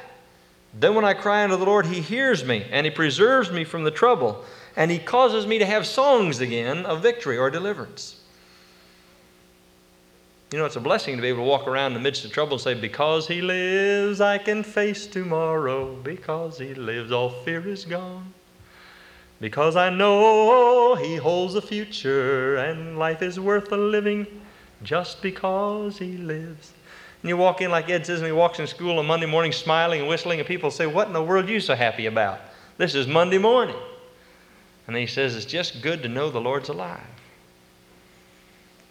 then 0.74 0.94
when 0.94 1.04
I 1.04 1.14
cry 1.14 1.44
unto 1.44 1.56
the 1.56 1.64
Lord, 1.64 1.86
He 1.86 2.00
hears 2.00 2.44
me, 2.44 2.66
and 2.70 2.84
He 2.84 2.90
preserves 2.90 3.50
me 3.50 3.64
from 3.64 3.84
the 3.84 3.90
trouble, 3.90 4.44
and 4.76 4.90
He 4.90 4.98
causes 4.98 5.46
me 5.46 5.58
to 5.58 5.66
have 5.66 5.86
songs 5.86 6.40
again 6.40 6.84
of 6.86 7.02
victory 7.02 7.38
or 7.38 7.50
deliverance. 7.50 8.16
You 10.50 10.58
know, 10.58 10.64
it's 10.64 10.76
a 10.76 10.80
blessing 10.80 11.16
to 11.16 11.22
be 11.22 11.28
able 11.28 11.44
to 11.44 11.48
walk 11.48 11.68
around 11.68 11.88
in 11.88 11.94
the 11.94 12.00
midst 12.00 12.24
of 12.24 12.32
trouble 12.32 12.54
and 12.54 12.60
say, 12.60 12.72
Because 12.72 13.28
He 13.28 13.42
lives, 13.42 14.20
I 14.20 14.38
can 14.38 14.62
face 14.62 15.06
tomorrow. 15.06 15.94
Because 15.96 16.58
He 16.58 16.72
lives, 16.72 17.12
all 17.12 17.30
fear 17.30 17.66
is 17.68 17.84
gone. 17.84 18.32
Because 19.40 19.76
I 19.76 19.90
know 19.90 20.94
He 20.94 21.16
holds 21.16 21.52
the 21.52 21.60
future, 21.62 22.56
and 22.56 22.98
life 22.98 23.20
is 23.20 23.38
worth 23.38 23.68
the 23.68 23.76
living 23.76 24.26
just 24.82 25.20
because 25.20 25.98
He 25.98 26.16
lives. 26.16 26.72
And 27.22 27.28
you 27.28 27.36
walk 27.36 27.60
in 27.60 27.70
like 27.70 27.88
Ed 27.90 28.06
says, 28.06 28.20
and 28.20 28.26
he 28.26 28.32
walks 28.32 28.60
in 28.60 28.66
school 28.66 28.98
on 28.98 29.06
Monday 29.06 29.26
morning 29.26 29.52
smiling 29.52 30.00
and 30.00 30.08
whistling, 30.08 30.38
and 30.38 30.46
people 30.46 30.70
say, 30.70 30.86
What 30.86 31.08
in 31.08 31.12
the 31.12 31.22
world 31.22 31.46
are 31.46 31.52
you 31.52 31.60
so 31.60 31.74
happy 31.74 32.06
about? 32.06 32.40
This 32.76 32.94
is 32.94 33.06
Monday 33.06 33.38
morning. 33.38 33.76
And 34.86 34.96
he 34.96 35.06
says, 35.06 35.34
It's 35.34 35.44
just 35.44 35.82
good 35.82 36.02
to 36.02 36.08
know 36.08 36.30
the 36.30 36.40
Lord's 36.40 36.68
alive. 36.68 37.00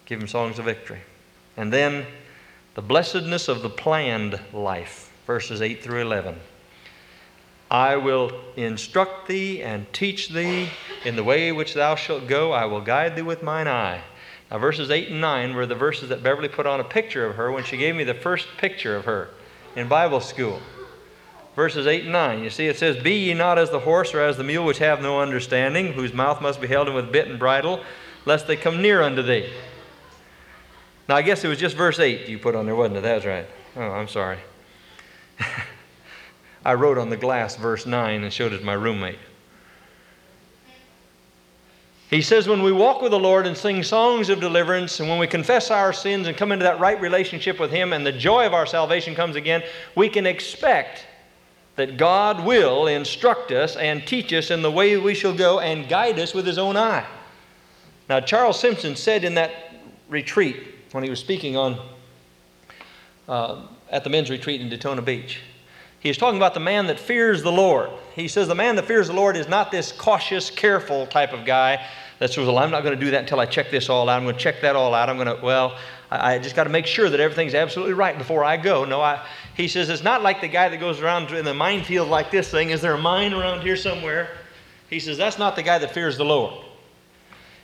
Give 0.04 0.20
him 0.20 0.28
songs 0.28 0.58
of 0.58 0.66
victory. 0.66 1.00
And 1.56 1.72
then 1.72 2.06
the 2.74 2.82
blessedness 2.82 3.48
of 3.48 3.62
the 3.62 3.70
planned 3.70 4.38
life, 4.52 5.10
verses 5.26 5.62
8 5.62 5.82
through 5.82 6.02
11. 6.02 6.36
I 7.70 7.96
will 7.96 8.32
instruct 8.56 9.28
thee 9.28 9.62
and 9.62 9.90
teach 9.92 10.28
thee 10.28 10.70
in 11.04 11.16
the 11.16 11.24
way 11.24 11.52
which 11.52 11.74
thou 11.74 11.94
shalt 11.94 12.26
go. 12.26 12.52
I 12.52 12.64
will 12.64 12.80
guide 12.80 13.16
thee 13.16 13.22
with 13.22 13.42
mine 13.42 13.68
eye. 13.68 14.02
Now, 14.50 14.58
verses 14.58 14.90
8 14.90 15.08
and 15.08 15.20
9 15.20 15.54
were 15.54 15.66
the 15.66 15.74
verses 15.74 16.08
that 16.08 16.22
Beverly 16.22 16.48
put 16.48 16.66
on 16.66 16.80
a 16.80 16.84
picture 16.84 17.26
of 17.26 17.36
her 17.36 17.52
when 17.52 17.64
she 17.64 17.76
gave 17.76 17.94
me 17.94 18.04
the 18.04 18.14
first 18.14 18.48
picture 18.56 18.96
of 18.96 19.04
her 19.04 19.28
in 19.76 19.88
Bible 19.88 20.20
school. 20.20 20.60
Verses 21.54 21.86
8 21.86 22.04
and 22.04 22.12
9. 22.12 22.42
You 22.42 22.50
see, 22.50 22.66
it 22.66 22.78
says, 22.78 22.96
Be 22.96 23.14
ye 23.14 23.34
not 23.34 23.58
as 23.58 23.70
the 23.70 23.80
horse 23.80 24.14
or 24.14 24.20
as 24.20 24.36
the 24.36 24.44
mule 24.44 24.64
which 24.64 24.78
have 24.78 25.02
no 25.02 25.20
understanding, 25.20 25.92
whose 25.92 26.14
mouth 26.14 26.40
must 26.40 26.60
be 26.60 26.66
held 26.66 26.88
in 26.88 26.94
with 26.94 27.12
bit 27.12 27.28
and 27.28 27.38
bridle, 27.38 27.84
lest 28.24 28.46
they 28.46 28.56
come 28.56 28.80
near 28.80 29.02
unto 29.02 29.22
thee. 29.22 29.50
Now, 31.08 31.16
I 31.16 31.22
guess 31.22 31.44
it 31.44 31.48
was 31.48 31.58
just 31.58 31.76
verse 31.76 31.98
8 31.98 32.28
you 32.28 32.38
put 32.38 32.54
on 32.54 32.64
there, 32.64 32.76
wasn't 32.76 32.98
it? 32.98 33.00
That's 33.02 33.26
right. 33.26 33.46
Oh, 33.76 33.82
I'm 33.82 34.08
sorry. 34.08 34.38
I 36.64 36.74
wrote 36.74 36.98
on 36.98 37.10
the 37.10 37.16
glass 37.16 37.56
verse 37.56 37.86
9 37.86 38.22
and 38.22 38.32
showed 38.32 38.52
it 38.52 38.58
to 38.58 38.64
my 38.64 38.74
roommate. 38.74 39.18
He 42.10 42.22
says, 42.22 42.48
when 42.48 42.62
we 42.62 42.72
walk 42.72 43.02
with 43.02 43.10
the 43.10 43.18
Lord 43.18 43.46
and 43.46 43.56
sing 43.56 43.82
songs 43.82 44.30
of 44.30 44.40
deliverance, 44.40 44.98
and 44.98 45.08
when 45.08 45.18
we 45.18 45.26
confess 45.26 45.70
our 45.70 45.92
sins 45.92 46.26
and 46.26 46.36
come 46.36 46.52
into 46.52 46.64
that 46.64 46.80
right 46.80 46.98
relationship 47.00 47.60
with 47.60 47.70
Him, 47.70 47.92
and 47.92 48.06
the 48.06 48.12
joy 48.12 48.46
of 48.46 48.54
our 48.54 48.64
salvation 48.64 49.14
comes 49.14 49.36
again, 49.36 49.62
we 49.94 50.08
can 50.08 50.24
expect 50.24 51.06
that 51.76 51.98
God 51.98 52.44
will 52.44 52.86
instruct 52.86 53.52
us 53.52 53.76
and 53.76 54.06
teach 54.06 54.32
us 54.32 54.50
in 54.50 54.62
the 54.62 54.70
way 54.70 54.96
we 54.96 55.14
shall 55.14 55.34
go 55.34 55.60
and 55.60 55.86
guide 55.88 56.18
us 56.18 56.32
with 56.32 56.46
His 56.46 56.56
own 56.56 56.78
eye. 56.78 57.06
Now, 58.08 58.20
Charles 58.20 58.58
Simpson 58.58 58.96
said 58.96 59.22
in 59.22 59.34
that 59.34 59.52
retreat, 60.08 60.56
when 60.92 61.04
he 61.04 61.10
was 61.10 61.20
speaking 61.20 61.56
on 61.58 61.78
uh, 63.28 63.66
at 63.90 64.02
the 64.02 64.10
men's 64.10 64.30
retreat 64.30 64.62
in 64.62 64.70
Daytona 64.70 65.02
Beach, 65.02 65.40
he 66.00 66.08
was 66.08 66.16
talking 66.16 66.36
about 66.36 66.54
the 66.54 66.60
man 66.60 66.86
that 66.86 67.00
fears 67.00 67.42
the 67.42 67.50
Lord. 67.50 67.90
He 68.14 68.28
says 68.28 68.46
the 68.46 68.54
man 68.54 68.76
that 68.76 68.86
fears 68.86 69.08
the 69.08 69.14
Lord 69.14 69.36
is 69.36 69.48
not 69.48 69.70
this 69.70 69.90
cautious, 69.90 70.48
careful 70.48 71.06
type 71.06 71.32
of 71.32 71.44
guy 71.44 71.84
that 72.20 72.30
says, 72.30 72.46
Well, 72.46 72.58
I'm 72.58 72.70
not 72.70 72.82
going 72.84 72.96
to 72.96 73.04
do 73.04 73.10
that 73.10 73.20
until 73.20 73.40
I 73.40 73.46
check 73.46 73.70
this 73.70 73.88
all 73.88 74.08
out. 74.08 74.16
I'm 74.16 74.24
going 74.24 74.36
to 74.36 74.40
check 74.40 74.60
that 74.60 74.76
all 74.76 74.94
out. 74.94 75.08
I'm 75.08 75.16
going 75.16 75.36
to, 75.36 75.42
well, 75.42 75.76
I, 76.10 76.34
I 76.34 76.38
just 76.38 76.54
got 76.54 76.64
to 76.64 76.70
make 76.70 76.86
sure 76.86 77.10
that 77.10 77.18
everything's 77.18 77.54
absolutely 77.54 77.94
right 77.94 78.16
before 78.16 78.44
I 78.44 78.56
go. 78.56 78.84
No, 78.84 79.00
I, 79.00 79.26
he 79.56 79.66
says 79.66 79.88
it's 79.88 80.04
not 80.04 80.22
like 80.22 80.40
the 80.40 80.48
guy 80.48 80.68
that 80.68 80.78
goes 80.78 81.00
around 81.00 81.32
in 81.32 81.44
the 81.44 81.54
minefield 81.54 82.08
like 82.08 82.30
this 82.30 82.48
thing. 82.48 82.70
Is 82.70 82.80
there 82.80 82.94
a 82.94 82.98
mine 82.98 83.32
around 83.32 83.62
here 83.62 83.76
somewhere? 83.76 84.30
He 84.88 85.00
says 85.00 85.18
that's 85.18 85.38
not 85.38 85.56
the 85.56 85.62
guy 85.64 85.78
that 85.78 85.92
fears 85.92 86.16
the 86.16 86.24
Lord. 86.24 86.64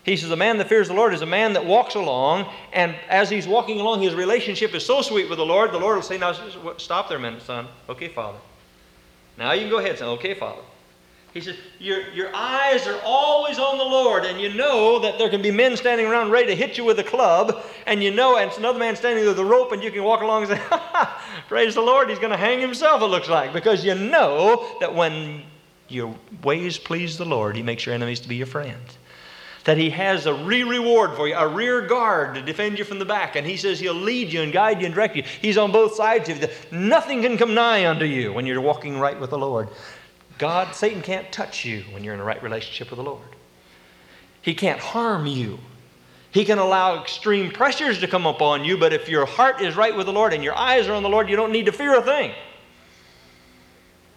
He 0.05 0.19
says, 0.19 0.31
A 0.31 0.37
man 0.37 0.59
that 0.59 0.69
fears 0.69 0.89
the 0.89 0.95
Lord 0.95 1.15
is 1.15 1.23
a 1.23 1.27
man 1.27 1.55
that 1.55 1.65
walks 1.65 1.95
along, 1.95 2.53
and 2.73 2.95
as 3.09 3.31
he's 3.31 3.49
walking 3.49 3.81
along, 3.81 4.03
his 4.03 4.15
relationship 4.15 4.75
is 4.75 4.85
so 4.85 5.01
sweet 5.01 5.29
with 5.29 5.39
the 5.39 5.47
Lord, 5.47 5.73
the 5.73 5.79
Lord 5.79 5.97
will 5.97 6.03
say, 6.03 6.19
Now 6.19 6.35
stop 6.77 7.09
there 7.09 7.19
a 7.19 7.21
minute, 7.21 7.43
son. 7.43 7.67
Okay, 7.89 8.09
Father. 8.09 8.39
Now 9.39 9.53
you 9.53 9.63
can 9.63 9.71
go 9.71 9.79
ahead, 9.79 9.99
son. 9.99 10.09
Okay, 10.11 10.35
Father. 10.35 10.61
He 11.33 11.41
says, 11.41 11.57
your, 11.81 12.09
your 12.13 12.31
eyes 12.33 12.87
are 12.87 13.01
always 13.03 13.59
on 13.59 13.77
the 13.77 13.85
Lord, 13.85 14.25
and 14.25 14.41
you 14.41 14.55
know 14.55 15.01
that 15.01 15.19
there 15.19 15.29
can 15.29 15.43
be 15.43 15.51
men 15.51 15.77
standing 15.77 16.07
around 16.07 16.31
ready 16.31 16.47
to 16.47 16.55
hit 16.55 16.79
you 16.79 16.85
with 16.85 16.97
a 17.01 17.03
club, 17.03 17.65
and 17.89 18.05
you 18.05 18.13
know, 18.13 18.37
and 18.37 18.49
it's 18.49 18.59
another 18.59 18.79
man 18.79 18.95
standing 18.95 19.27
with 19.27 19.37
a 19.41 19.45
rope, 19.45 19.73
and 19.73 19.83
you 19.83 19.91
can 19.91 20.05
walk 20.05 20.21
along 20.21 20.45
and 20.45 20.53
say, 20.53 20.63
Praise 21.49 21.75
the 21.75 21.81
Lord, 21.81 22.09
he's 22.09 22.21
going 22.21 22.31
to 22.31 22.37
hang 22.37 22.61
himself, 22.61 23.03
it 23.03 23.07
looks 23.07 23.29
like, 23.29 23.53
because 23.53 23.85
you 23.85 23.97
know 23.97 24.77
that 24.79 24.95
when 24.95 25.43
your 25.89 26.15
ways 26.45 26.79
please 26.79 27.19
the 27.19 27.25
Lord, 27.25 27.57
he 27.57 27.65
makes 27.65 27.85
your 27.85 27.97
enemies 27.97 28.21
to 28.21 28.29
be 28.29 28.37
your 28.37 28.47
friends 28.47 28.97
that 29.65 29.77
He 29.77 29.91
has 29.91 30.27
a 30.27 30.35
re 30.35 30.63
reward 30.63 31.17
for 31.17 31.27
you, 31.27 31.35
a 31.35 31.49
rear 31.49 31.87
guard 31.87 32.35
to 32.35 32.43
defend 32.43 32.79
you 32.79 32.85
from 32.85 32.99
the 32.99 33.05
back. 33.05 33.37
And 33.37 33.47
He 33.47 33.57
says 33.57 33.81
He'll 33.81 33.95
lead 33.95 34.33
you 34.33 34.43
and 34.43 34.53
guide 34.53 34.81
you 34.81 34.87
and 34.87 34.95
direct 34.95 35.17
you. 35.17 35.25
He's 35.43 35.59
on 35.59 35.73
both 35.73 35.95
sides 35.95 36.29
of 36.29 36.41
you. 36.41 36.49
Nothing 36.71 37.23
can 37.23 37.37
come 37.37 37.55
nigh 37.55 37.87
unto 37.87 38.05
you 38.05 38.33
when 38.33 38.47
you're 38.47 38.61
walking 38.61 38.99
right 38.99 39.19
with 39.19 39.31
the 39.31 39.39
Lord. 39.39 39.69
God, 40.39 40.75
Satan 40.75 41.03
can't 41.03 41.31
touch 41.33 41.65
you 41.65 41.85
when 41.93 42.03
you're 42.03 42.15
in 42.15 42.21
a 42.21 42.25
right 42.25 42.43
relationship 42.43 42.91
with 42.91 42.99
the 42.99 43.05
Lord. 43.05 43.23
He 44.43 44.55
can't 44.55 44.81
harm 44.81 45.27
you. 45.27 45.59
He 46.31 46.45
can 46.45 46.59
allow 46.59 47.01
extreme 47.01 47.51
pressures 47.53 48.01
to 48.01 48.09
come 48.09 48.27
upon 48.27 48.65
you, 48.65 48.77
but 48.77 48.93
if 48.93 49.09
your 49.09 49.25
heart 49.25 49.61
is 49.61 49.77
right 49.77 49.97
with 49.97 50.07
the 50.07 50.13
Lord 50.13 50.35
and 50.35 50.43
your 50.43 50.57
eyes 50.57 50.89
are 50.89 50.93
on 50.93 51.05
the 51.05 51.09
Lord, 51.09 51.31
you 51.31 51.37
don't 51.37 51.53
need 51.53 51.67
to 51.67 51.73
fear 51.73 51.97
a 51.97 52.03
thing. 52.03 52.33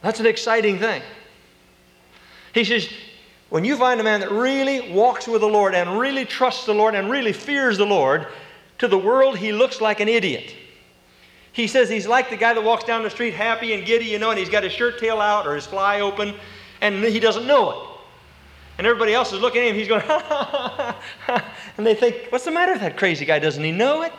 That's 0.01 0.19
an 0.19 0.25
exciting 0.25 0.79
thing. 0.79 1.03
He 2.53 2.63
says, 2.63 2.89
when 3.49 3.63
you 3.63 3.77
find 3.77 3.99
a 3.99 4.03
man 4.03 4.19
that 4.19 4.31
really 4.31 4.91
walks 4.91 5.27
with 5.27 5.41
the 5.41 5.47
Lord 5.47 5.73
and 5.73 5.97
really 5.97 6.25
trusts 6.25 6.65
the 6.65 6.73
Lord 6.73 6.95
and 6.95 7.09
really 7.09 7.33
fears 7.33 7.77
the 7.77 7.85
Lord, 7.85 8.27
to 8.79 8.87
the 8.87 8.97
world 8.97 9.37
he 9.37 9.51
looks 9.51 9.81
like 9.81 9.99
an 9.99 10.07
idiot. 10.07 10.53
He 11.51 11.65
says 11.65 11.89
he's 11.89 12.05
like 12.05 12.29
the 12.29 12.37
guy 12.37 12.53
that 12.53 12.63
walks 12.63 12.83
down 12.83 13.01
the 13.03 13.09
street 13.09 13.33
happy 13.33 13.73
and 13.73 13.85
giddy, 13.85 14.05
you 14.05 14.19
know, 14.19 14.29
and 14.29 14.37
he's 14.37 14.49
got 14.49 14.63
his 14.63 14.73
shirt 14.73 14.99
tail 14.99 15.19
out 15.19 15.47
or 15.47 15.55
his 15.55 15.65
fly 15.65 16.01
open, 16.01 16.35
and 16.81 17.03
he 17.03 17.19
doesn't 17.19 17.47
know 17.47 17.71
it. 17.71 17.77
And 18.77 18.85
everybody 18.85 19.13
else 19.13 19.33
is 19.33 19.41
looking 19.41 19.61
at 19.63 19.69
him, 19.69 19.75
he's 19.75 19.87
going, 19.87 20.01
ha 20.01 20.19
ha 20.19 20.43
ha 20.43 21.01
ha. 21.25 21.53
And 21.77 21.87
they 21.87 21.95
think, 21.95 22.27
what's 22.29 22.45
the 22.45 22.51
matter 22.51 22.73
with 22.73 22.81
that 22.81 22.95
crazy 22.95 23.25
guy? 23.25 23.39
Doesn't 23.39 23.63
he 23.63 23.71
know 23.71 24.03
it? 24.03 24.13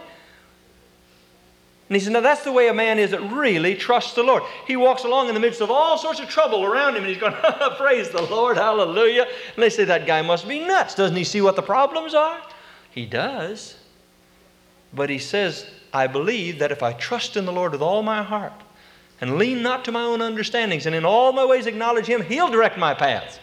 And 1.89 1.97
he 1.97 2.01
said, 2.01 2.13
Now 2.13 2.21
that's 2.21 2.45
the 2.45 2.53
way 2.53 2.69
a 2.69 2.75
man 2.75 2.99
is 2.99 3.13
that 3.13 3.23
really 3.33 3.75
trusts 3.75 4.15
the 4.15 4.23
Lord. 4.23 4.43
He 4.67 4.77
walks 4.77 5.05
along 5.05 5.29
in 5.29 5.35
the 5.35 5.41
midst 5.41 5.63
of 5.63 5.71
all 5.71 5.97
sorts 5.97 6.21
of 6.21 6.29
trouble 6.29 6.65
around 6.65 6.97
him, 6.97 7.05
and 7.05 7.07
he's 7.07 7.19
going, 7.19 7.33
Praise 7.79 8.11
the 8.11 8.23
Lord, 8.23 8.59
hallelujah. 8.59 9.27
And 9.55 9.63
they 9.63 9.71
say, 9.71 9.85
That 9.85 10.07
guy 10.07 10.21
must 10.21 10.47
be 10.47 10.61
nuts. 10.61 10.95
Doesn't 10.95 11.17
he 11.17 11.25
see 11.25 11.41
what 11.41 11.57
the 11.57 11.63
problems 11.63 12.15
are? 12.15 12.41
He 12.91 13.07
does. 13.07 13.77
But 14.93 15.09
he 15.09 15.19
says, 15.19 15.67
I 15.93 16.07
believe 16.07 16.59
that 16.59 16.73
if 16.73 16.83
I 16.83 16.93
trust 16.93 17.37
in 17.37 17.47
the 17.47 17.53
Lord 17.53 17.73
with 17.73 17.83
all 17.83 18.03
my 18.03 18.23
heart 18.23 18.53
and 19.21 19.37
lean 19.37 19.63
not 19.63 19.85
to 19.87 19.93
my 19.93 20.03
own 20.03 20.21
understandings, 20.21 20.85
and 20.85 20.95
in 20.95 21.05
all 21.05 21.33
my 21.33 21.45
ways 21.45 21.67
acknowledge 21.67 22.07
him, 22.07 22.23
he'll 22.23 22.51
direct 22.51 22.79
my 22.79 22.95
paths. 22.95 23.39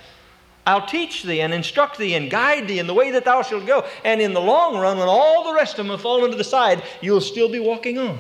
I'll 0.68 0.86
teach 0.86 1.24
thee 1.24 1.42
and 1.42 1.54
instruct 1.54 1.98
thee 1.98 2.16
and 2.16 2.30
guide 2.30 2.68
thee 2.68 2.80
in 2.80 2.88
the 2.88 2.94
way 2.94 3.12
that 3.12 3.26
thou 3.26 3.42
shalt 3.42 3.66
go. 3.66 3.86
And 4.04 4.22
in 4.22 4.34
the 4.34 4.42
long 4.42 4.78
run, 4.78 4.98
when 4.98 5.08
all 5.08 5.44
the 5.44 5.54
rest 5.54 5.74
of 5.74 5.86
them 5.86 5.90
have 5.90 6.02
fallen 6.02 6.32
to 6.32 6.38
the 6.38 6.44
side, 6.44 6.84
you'll 7.02 7.22
still 7.22 7.50
be 7.50 7.60
walking 7.60 7.98
on. 8.00 8.20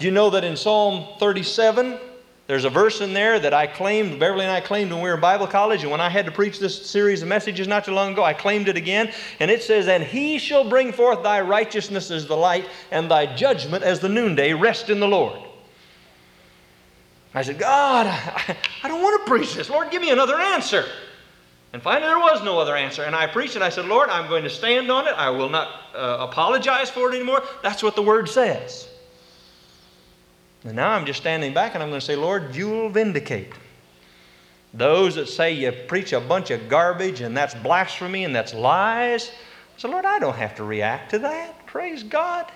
Do 0.00 0.06
you 0.06 0.12
know 0.12 0.30
that 0.30 0.44
in 0.44 0.56
Psalm 0.56 1.06
37, 1.18 1.98
there's 2.46 2.64
a 2.64 2.70
verse 2.70 3.02
in 3.02 3.12
there 3.12 3.38
that 3.38 3.52
I 3.52 3.66
claimed, 3.66 4.18
Beverly 4.18 4.46
and 4.46 4.50
I 4.50 4.62
claimed 4.62 4.90
when 4.90 5.02
we 5.02 5.10
were 5.10 5.16
in 5.16 5.20
Bible 5.20 5.46
college, 5.46 5.82
and 5.82 5.90
when 5.90 6.00
I 6.00 6.08
had 6.08 6.24
to 6.24 6.32
preach 6.32 6.58
this 6.58 6.86
series 6.86 7.20
of 7.20 7.28
messages 7.28 7.68
not 7.68 7.84
too 7.84 7.92
long 7.92 8.14
ago, 8.14 8.24
I 8.24 8.32
claimed 8.32 8.68
it 8.68 8.78
again. 8.78 9.12
And 9.40 9.50
it 9.50 9.62
says, 9.62 9.88
And 9.88 10.02
he 10.02 10.38
shall 10.38 10.66
bring 10.66 10.90
forth 10.90 11.22
thy 11.22 11.42
righteousness 11.42 12.10
as 12.10 12.26
the 12.26 12.36
light, 12.36 12.64
and 12.90 13.10
thy 13.10 13.26
judgment 13.36 13.84
as 13.84 14.00
the 14.00 14.08
noonday. 14.08 14.54
Rest 14.54 14.88
in 14.88 15.00
the 15.00 15.06
Lord. 15.06 15.38
I 17.34 17.42
said, 17.42 17.58
God, 17.58 18.06
I, 18.06 18.56
I 18.82 18.88
don't 18.88 19.02
want 19.02 19.22
to 19.22 19.30
preach 19.30 19.54
this. 19.54 19.68
Lord, 19.68 19.90
give 19.90 20.00
me 20.00 20.10
another 20.10 20.40
answer. 20.40 20.86
And 21.74 21.82
finally, 21.82 22.08
there 22.08 22.18
was 22.18 22.42
no 22.42 22.58
other 22.58 22.74
answer. 22.74 23.02
And 23.02 23.14
I 23.14 23.26
preached 23.26 23.54
and 23.54 23.62
I 23.62 23.68
said, 23.68 23.84
Lord, 23.84 24.08
I'm 24.08 24.30
going 24.30 24.44
to 24.44 24.50
stand 24.50 24.90
on 24.90 25.06
it. 25.06 25.12
I 25.12 25.28
will 25.28 25.50
not 25.50 25.68
uh, 25.94 26.16
apologize 26.20 26.88
for 26.88 27.12
it 27.12 27.14
anymore. 27.14 27.42
That's 27.62 27.82
what 27.82 27.94
the 27.94 28.02
word 28.02 28.30
says. 28.30 28.89
And 30.64 30.76
now 30.76 30.90
I'm 30.90 31.06
just 31.06 31.20
standing 31.20 31.54
back 31.54 31.74
and 31.74 31.82
I'm 31.82 31.88
going 31.88 32.00
to 32.00 32.06
say, 32.06 32.16
Lord, 32.16 32.54
you'll 32.54 32.90
vindicate. 32.90 33.52
Those 34.74 35.16
that 35.16 35.26
say 35.26 35.52
you 35.52 35.72
preach 35.72 36.12
a 36.12 36.20
bunch 36.20 36.50
of 36.50 36.68
garbage 36.68 37.22
and 37.22 37.36
that's 37.36 37.54
blasphemy 37.54 38.24
and 38.24 38.34
that's 38.34 38.54
lies. 38.54 39.32
Said, 39.76 39.90
Lord, 39.90 40.04
I 40.04 40.18
don't 40.18 40.36
have 40.36 40.54
to 40.56 40.64
react 40.64 41.10
to 41.10 41.18
that. 41.20 41.66
Praise 41.66 42.02
God. 42.02 42.50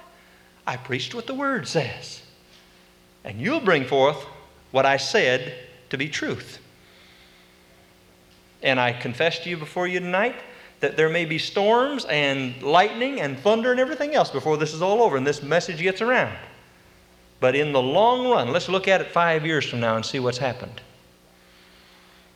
I 0.67 0.77
preached 0.77 1.15
what 1.15 1.27
the 1.27 1.35
Word 1.35 1.67
says. 1.67 2.23
And 3.25 3.41
you'll 3.41 3.61
bring 3.61 3.85
forth 3.85 4.23
what 4.71 4.85
I 4.85 4.99
said 4.99 5.55
to 5.91 5.97
be 5.97 6.09
truth. 6.09 6.59
And 8.63 8.79
I 8.79 8.93
confess 8.93 9.41
to 9.41 9.51
you 9.51 9.57
before 9.57 9.87
you 9.87 10.01
tonight 10.01 10.37
that 10.81 10.97
there 10.97 11.09
may 11.09 11.25
be 11.25 11.39
storms 11.39 12.05
and 12.05 12.63
lightning 12.63 13.21
and 13.21 13.39
thunder 13.39 13.71
and 13.71 13.81
everything 13.81 14.15
else 14.15 14.31
before 14.31 14.57
this 14.57 14.75
is 14.75 14.83
all 14.83 15.03
over 15.03 15.17
and 15.17 15.27
this 15.27 15.43
message 15.43 15.79
gets 15.79 16.03
around. 16.03 16.37
But 17.41 17.55
in 17.55 17.73
the 17.73 17.83
long 17.83 18.29
run, 18.29 18.53
let's 18.53 18.69
look 18.69 18.89
at 18.89 19.01
it 19.01 19.09
five 19.09 19.45
years 19.45 19.65
from 19.65 19.81
now 19.81 19.97
and 19.97 20.05
see 20.05 20.19
what's 20.19 20.39
happened. 20.39 20.81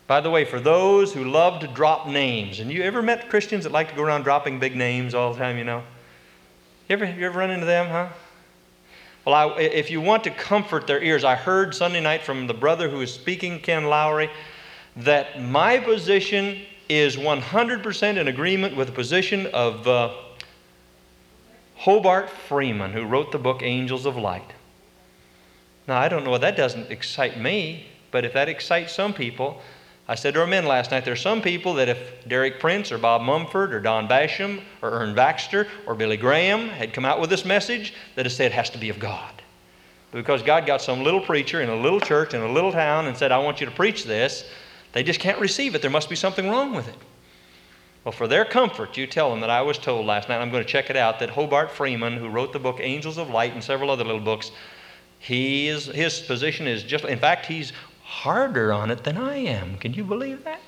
By 0.07 0.21
the 0.21 0.31
way, 0.31 0.45
for 0.45 0.59
those 0.59 1.13
who 1.13 1.25
love 1.25 1.61
to 1.61 1.69
drop 1.69 2.09
names, 2.09 2.61
and 2.61 2.73
you 2.73 2.83
ever 2.83 3.03
met 3.03 3.29
Christians 3.29 3.65
that 3.65 3.73
like 3.73 3.91
to 3.91 3.95
go 3.95 4.03
around 4.03 4.23
dropping 4.23 4.59
big 4.59 4.75
names 4.75 5.15
all 5.15 5.33
the 5.33 5.39
time, 5.39 5.59
you 5.59 5.65
know? 5.65 5.83
You 6.89 6.95
ever, 6.95 7.05
you 7.05 7.27
ever 7.27 7.39
run 7.39 7.51
into 7.51 7.67
them, 7.67 7.89
huh? 7.89 8.09
Well, 9.27 9.35
I, 9.35 9.61
if 9.61 9.91
you 9.91 10.01
want 10.01 10.25
to 10.25 10.31
comfort 10.31 10.87
their 10.87 11.03
ears, 11.03 11.25
I 11.25 11.35
heard 11.35 11.75
Sunday 11.75 12.01
night 12.01 12.23
from 12.23 12.47
the 12.47 12.55
brother 12.55 12.89
who 12.89 12.97
was 12.97 13.13
speaking, 13.13 13.61
Ken 13.61 13.85
Lowry, 13.85 14.31
that 14.97 15.43
my 15.43 15.79
position 15.79 16.63
is 16.89 17.17
100% 17.17 18.17
in 18.17 18.29
agreement 18.29 18.75
with 18.75 18.89
the 18.89 18.95
position 18.95 19.47
of 19.49 19.87
uh, 19.87 20.15
Hobart 21.77 22.31
Freeman, 22.31 22.93
who 22.93 23.05
wrote 23.05 23.31
the 23.31 23.39
book 23.39 23.63
Angels 23.63 24.07
of 24.07 24.17
Light. 24.17 24.51
Now, 25.89 25.99
I 25.99 26.09
don't 26.09 26.23
know, 26.23 26.37
that 26.37 26.55
doesn't 26.55 26.91
excite 26.91 27.41
me, 27.41 27.87
but 28.11 28.27
if 28.27 28.35
that 28.35 28.49
excites 28.51 28.93
some 28.93 29.15
people, 29.15 29.63
I 30.07 30.15
said 30.15 30.35
to 30.35 30.41
our 30.41 30.47
men 30.47 30.67
last 30.67 30.91
night, 30.91 31.07
there's 31.07 31.23
some 31.23 31.41
people 31.41 31.75
that 31.75 31.89
if 31.89 32.29
Derek 32.29 32.61
Prince 32.61 32.93
or 32.93 32.99
Bob 32.99 33.23
Mumford 33.23 33.73
or 33.73 33.81
Don 33.81 34.07
Basham 34.07 34.61
or 34.83 34.91
Ern 34.91 35.15
Baxter 35.15 35.67
or 35.87 35.95
Billy 35.95 36.19
Graham 36.19 36.69
had 36.69 36.93
come 36.93 37.07
out 37.07 37.21
with 37.21 37.31
this 37.31 37.47
message, 37.47 37.95
that 38.15 38.27
have 38.27 38.33
said 38.33 38.53
it 38.53 38.55
has 38.55 38.69
to 38.71 38.79
be 38.79 38.91
of 38.91 38.99
God. 38.99 39.43
But 40.11 40.19
Because 40.19 40.43
God 40.43 40.67
got 40.67 40.83
some 40.83 41.03
little 41.03 41.21
preacher 41.23 41.63
in 41.63 41.71
a 41.71 41.77
little 41.77 42.01
church 42.01 42.35
in 42.35 42.43
a 42.43 42.53
little 42.53 42.73
town 42.73 43.07
and 43.07 43.17
said, 43.17 43.33
I 43.33 43.39
want 43.39 43.61
you 43.61 43.67
to 43.67 43.73
preach 43.73 44.05
this, 44.05 44.45
they 44.93 45.03
just 45.03 45.21
can't 45.21 45.41
receive 45.41 45.75
it. 45.75 45.81
There 45.81 45.91
must 45.91 46.11
be 46.11 46.17
something 46.17 46.51
wrong 46.51 46.75
with 46.75 46.89
it. 46.89 46.97
Well, 48.05 48.13
for 48.13 48.29
their 48.29 48.45
comfort, 48.45 48.97
you 48.99 49.07
tell 49.07 49.31
them 49.31 49.41
that 49.41 49.51
I 49.51 49.63
was 49.63 49.79
told 49.79 50.07
last 50.07 50.29
night, 50.29 50.41
I'm 50.41 50.51
going 50.51 50.65
to 50.65 50.69
check 50.69 50.91
it 50.91 50.97
out, 50.97 51.19
that 51.19 51.31
Hobart 51.31 51.71
Freeman, 51.71 52.17
who 52.17 52.29
wrote 52.29 52.53
the 52.53 52.59
book 52.59 52.77
Angels 52.79 53.19
of 53.19 53.31
Light 53.31 53.53
and 53.55 53.65
several 53.65 53.91
other 53.91 54.05
little 54.05 54.21
books, 54.21 54.51
he 55.19 55.69
is, 55.69 55.87
his 55.87 56.21
position 56.21 56.67
is 56.67 56.83
just, 56.83 57.05
in 57.05 57.19
fact, 57.19 57.47
he's 57.47 57.73
harder 58.03 58.73
on 58.73 58.91
it 58.91 59.05
than 59.05 59.17
I 59.17 59.37
am. 59.37 59.77
Can 59.79 59.93
you 59.93 60.05
believe 60.05 60.45
that? 60.45 60.61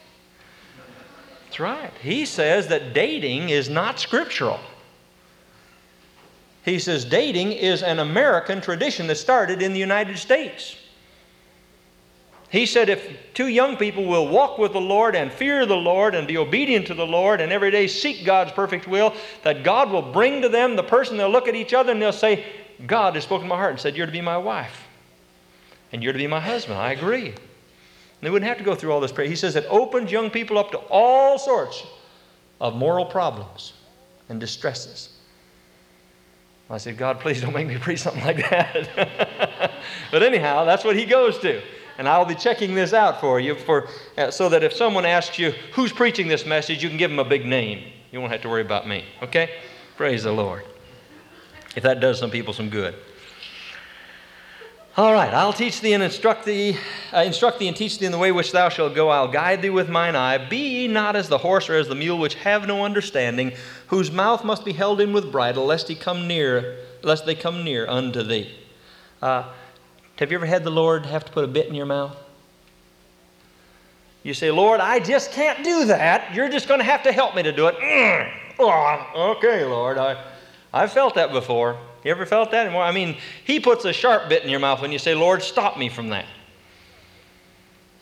That's 1.44 1.60
right. 1.60 1.92
He 2.02 2.26
says 2.26 2.68
that 2.68 2.92
dating 2.92 3.48
is 3.48 3.68
not 3.68 3.98
scriptural. 3.98 4.60
He 6.64 6.78
says 6.78 7.04
dating 7.04 7.52
is 7.52 7.82
an 7.82 7.98
American 7.98 8.60
tradition 8.60 9.06
that 9.06 9.16
started 9.16 9.62
in 9.62 9.72
the 9.72 9.80
United 9.80 10.18
States. 10.18 10.76
He 12.50 12.66
said 12.66 12.88
if 12.88 13.32
two 13.32 13.46
young 13.46 13.76
people 13.76 14.04
will 14.04 14.28
walk 14.28 14.58
with 14.58 14.72
the 14.72 14.80
Lord 14.80 15.14
and 15.14 15.32
fear 15.32 15.64
the 15.66 15.76
Lord 15.76 16.16
and 16.16 16.26
be 16.26 16.36
obedient 16.36 16.86
to 16.88 16.94
the 16.94 17.06
Lord 17.06 17.40
and 17.40 17.52
every 17.52 17.70
day 17.70 17.86
seek 17.86 18.24
God's 18.24 18.50
perfect 18.52 18.88
will, 18.88 19.14
that 19.44 19.62
God 19.62 19.90
will 19.90 20.12
bring 20.12 20.42
to 20.42 20.48
them 20.48 20.74
the 20.74 20.82
person 20.82 21.16
they'll 21.16 21.30
look 21.30 21.48
at 21.48 21.54
each 21.54 21.72
other 21.72 21.92
and 21.92 22.02
they'll 22.02 22.12
say, 22.12 22.44
God 22.86 23.14
has 23.14 23.24
spoken 23.24 23.44
to 23.44 23.48
my 23.48 23.56
heart 23.56 23.72
and 23.72 23.80
said, 23.80 23.96
You're 23.96 24.06
to 24.06 24.12
be 24.12 24.20
my 24.20 24.38
wife. 24.38 24.86
and 25.92 26.02
you're 26.02 26.12
to 26.12 26.18
be 26.18 26.26
my 26.26 26.40
husband. 26.40 26.78
I 26.78 26.92
agree. 26.92 27.28
And 27.28 27.36
they 28.20 28.30
wouldn't 28.30 28.48
have 28.48 28.58
to 28.58 28.64
go 28.64 28.74
through 28.74 28.92
all 28.92 29.00
this 29.00 29.12
prayer. 29.12 29.28
He 29.28 29.36
says 29.36 29.56
it 29.56 29.66
opens 29.68 30.12
young 30.12 30.30
people 30.30 30.58
up 30.58 30.70
to 30.72 30.78
all 30.78 31.38
sorts 31.38 31.84
of 32.60 32.76
moral 32.76 33.06
problems 33.06 33.72
and 34.28 34.38
distresses. 34.38 35.16
I 36.68 36.78
said, 36.78 36.96
God, 36.96 37.18
please 37.18 37.40
don't 37.40 37.52
make 37.52 37.66
me 37.66 37.78
preach 37.78 38.00
something 38.00 38.24
like 38.24 38.48
that. 38.48 39.72
but 40.12 40.22
anyhow, 40.22 40.64
that's 40.64 40.84
what 40.84 40.96
he 40.96 41.04
goes 41.04 41.38
to. 41.40 41.60
And 41.98 42.08
I'll 42.08 42.24
be 42.24 42.36
checking 42.36 42.74
this 42.74 42.92
out 42.92 43.20
for 43.20 43.40
you 43.40 43.56
for, 43.56 43.88
uh, 44.16 44.30
so 44.30 44.48
that 44.48 44.62
if 44.62 44.72
someone 44.72 45.04
asks 45.04 45.38
you, 45.38 45.50
who's 45.72 45.92
preaching 45.92 46.28
this 46.28 46.46
message, 46.46 46.82
you 46.82 46.88
can 46.88 46.96
give 46.96 47.10
them 47.10 47.18
a 47.18 47.24
big 47.24 47.44
name. 47.44 47.92
You 48.12 48.20
won't 48.20 48.30
have 48.30 48.42
to 48.42 48.48
worry 48.48 48.62
about 48.62 48.86
me. 48.86 49.04
Okay? 49.22 49.50
Praise 49.96 50.22
the 50.22 50.32
Lord. 50.32 50.64
If 51.76 51.82
that 51.84 52.00
does 52.00 52.18
some 52.18 52.30
people 52.30 52.52
some 52.52 52.68
good. 52.68 52.94
All 54.96 55.12
right, 55.12 55.32
I'll 55.32 55.52
teach 55.52 55.80
thee 55.80 55.92
and 55.92 56.02
instruct 56.02 56.44
thee, 56.44 56.76
uh, 57.14 57.20
instruct 57.20 57.60
thee 57.60 57.68
and 57.68 57.76
teach 57.76 57.98
thee 57.98 58.06
in 58.06 58.12
the 58.12 58.18
way 58.18 58.32
which 58.32 58.50
thou 58.50 58.68
shalt 58.68 58.94
go. 58.94 59.08
I'll 59.08 59.30
guide 59.30 59.62
thee 59.62 59.70
with 59.70 59.88
mine 59.88 60.16
eye. 60.16 60.36
Be 60.36 60.56
ye 60.56 60.88
not 60.88 61.14
as 61.14 61.28
the 61.28 61.38
horse 61.38 61.70
or 61.70 61.76
as 61.76 61.86
the 61.86 61.94
mule 61.94 62.18
which 62.18 62.34
have 62.34 62.66
no 62.66 62.84
understanding, 62.84 63.52
whose 63.86 64.10
mouth 64.10 64.44
must 64.44 64.64
be 64.64 64.72
held 64.72 65.00
in 65.00 65.12
with 65.12 65.30
bridle, 65.30 65.64
lest 65.64 65.86
he 65.86 65.94
come 65.94 66.26
near, 66.26 66.76
lest 67.02 67.24
they 67.24 67.36
come 67.36 67.62
near 67.62 67.88
unto 67.88 68.24
thee. 68.24 68.52
Uh, 69.22 69.44
have 70.18 70.32
you 70.32 70.36
ever 70.36 70.46
had 70.46 70.64
the 70.64 70.70
Lord 70.70 71.06
have 71.06 71.24
to 71.24 71.30
put 71.30 71.44
a 71.44 71.48
bit 71.48 71.68
in 71.68 71.74
your 71.74 71.86
mouth? 71.86 72.16
You 74.22 74.34
say, 74.34 74.50
Lord, 74.50 74.80
I 74.80 74.98
just 74.98 75.32
can't 75.32 75.64
do 75.64 75.86
that. 75.86 76.34
You're 76.34 76.50
just 76.50 76.68
going 76.68 76.80
to 76.80 76.84
have 76.84 77.04
to 77.04 77.12
help 77.12 77.34
me 77.34 77.42
to 77.44 77.52
do 77.52 77.68
it. 77.68 77.76
Mm. 77.76 78.32
Oh, 78.58 79.34
okay, 79.38 79.64
Lord. 79.64 79.96
I, 79.96 80.22
I've 80.72 80.92
felt 80.92 81.14
that 81.16 81.32
before. 81.32 81.78
You 82.04 82.10
ever 82.10 82.24
felt 82.24 82.50
that? 82.52 82.68
I 82.68 82.92
mean, 82.92 83.16
He 83.44 83.60
puts 83.60 83.84
a 83.84 83.92
sharp 83.92 84.28
bit 84.28 84.42
in 84.42 84.50
your 84.50 84.60
mouth 84.60 84.80
when 84.80 84.92
you 84.92 84.98
say, 84.98 85.14
Lord, 85.14 85.42
stop 85.42 85.76
me 85.76 85.88
from 85.88 86.10
that. 86.10 86.26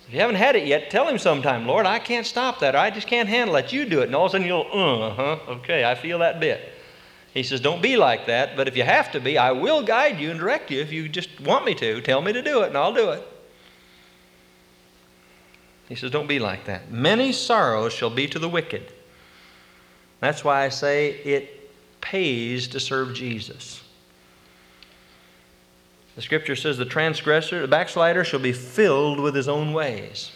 If 0.06 0.14
you 0.14 0.20
haven't 0.20 0.36
had 0.36 0.56
it 0.56 0.66
yet, 0.66 0.90
tell 0.90 1.06
Him 1.06 1.18
sometime, 1.18 1.66
Lord, 1.66 1.84
I 1.86 1.98
can't 1.98 2.26
stop 2.26 2.60
that. 2.60 2.76
I 2.76 2.90
just 2.90 3.06
can't 3.06 3.28
handle 3.28 3.56
it. 3.56 3.72
You 3.72 3.84
do 3.84 4.00
it. 4.00 4.04
And 4.04 4.14
all 4.14 4.26
of 4.26 4.30
a 4.30 4.32
sudden 4.32 4.46
you'll, 4.46 4.66
uh 4.72 5.10
huh, 5.10 5.38
okay, 5.48 5.84
I 5.84 5.94
feel 5.94 6.20
that 6.20 6.40
bit. 6.40 6.72
He 7.34 7.42
says, 7.42 7.60
Don't 7.60 7.82
be 7.82 7.96
like 7.96 8.26
that, 8.26 8.56
but 8.56 8.68
if 8.68 8.76
you 8.76 8.84
have 8.84 9.12
to 9.12 9.20
be, 9.20 9.36
I 9.36 9.52
will 9.52 9.82
guide 9.82 10.18
you 10.18 10.30
and 10.30 10.40
direct 10.40 10.70
you. 10.70 10.80
If 10.80 10.92
you 10.92 11.08
just 11.08 11.40
want 11.40 11.64
me 11.64 11.74
to, 11.74 12.00
tell 12.00 12.22
me 12.22 12.32
to 12.32 12.42
do 12.42 12.62
it, 12.62 12.68
and 12.68 12.76
I'll 12.76 12.94
do 12.94 13.10
it. 13.10 13.22
He 15.88 15.94
says, 15.94 16.10
Don't 16.10 16.26
be 16.26 16.38
like 16.38 16.64
that. 16.66 16.90
Many 16.90 17.32
sorrows 17.32 17.92
shall 17.92 18.10
be 18.10 18.26
to 18.28 18.38
the 18.38 18.48
wicked. 18.48 18.92
That's 20.20 20.42
why 20.42 20.64
I 20.64 20.68
say 20.68 21.10
it 21.10 21.57
pays 22.10 22.68
to 22.68 22.80
serve 22.80 23.14
Jesus. 23.14 23.82
The 26.16 26.22
scripture 26.22 26.56
says 26.56 26.78
the 26.78 26.84
transgressor, 26.84 27.60
the 27.60 27.68
backslider, 27.68 28.24
shall 28.24 28.40
be 28.40 28.52
filled 28.52 29.20
with 29.20 29.34
his 29.34 29.46
own 29.46 29.72
ways. 29.72 30.32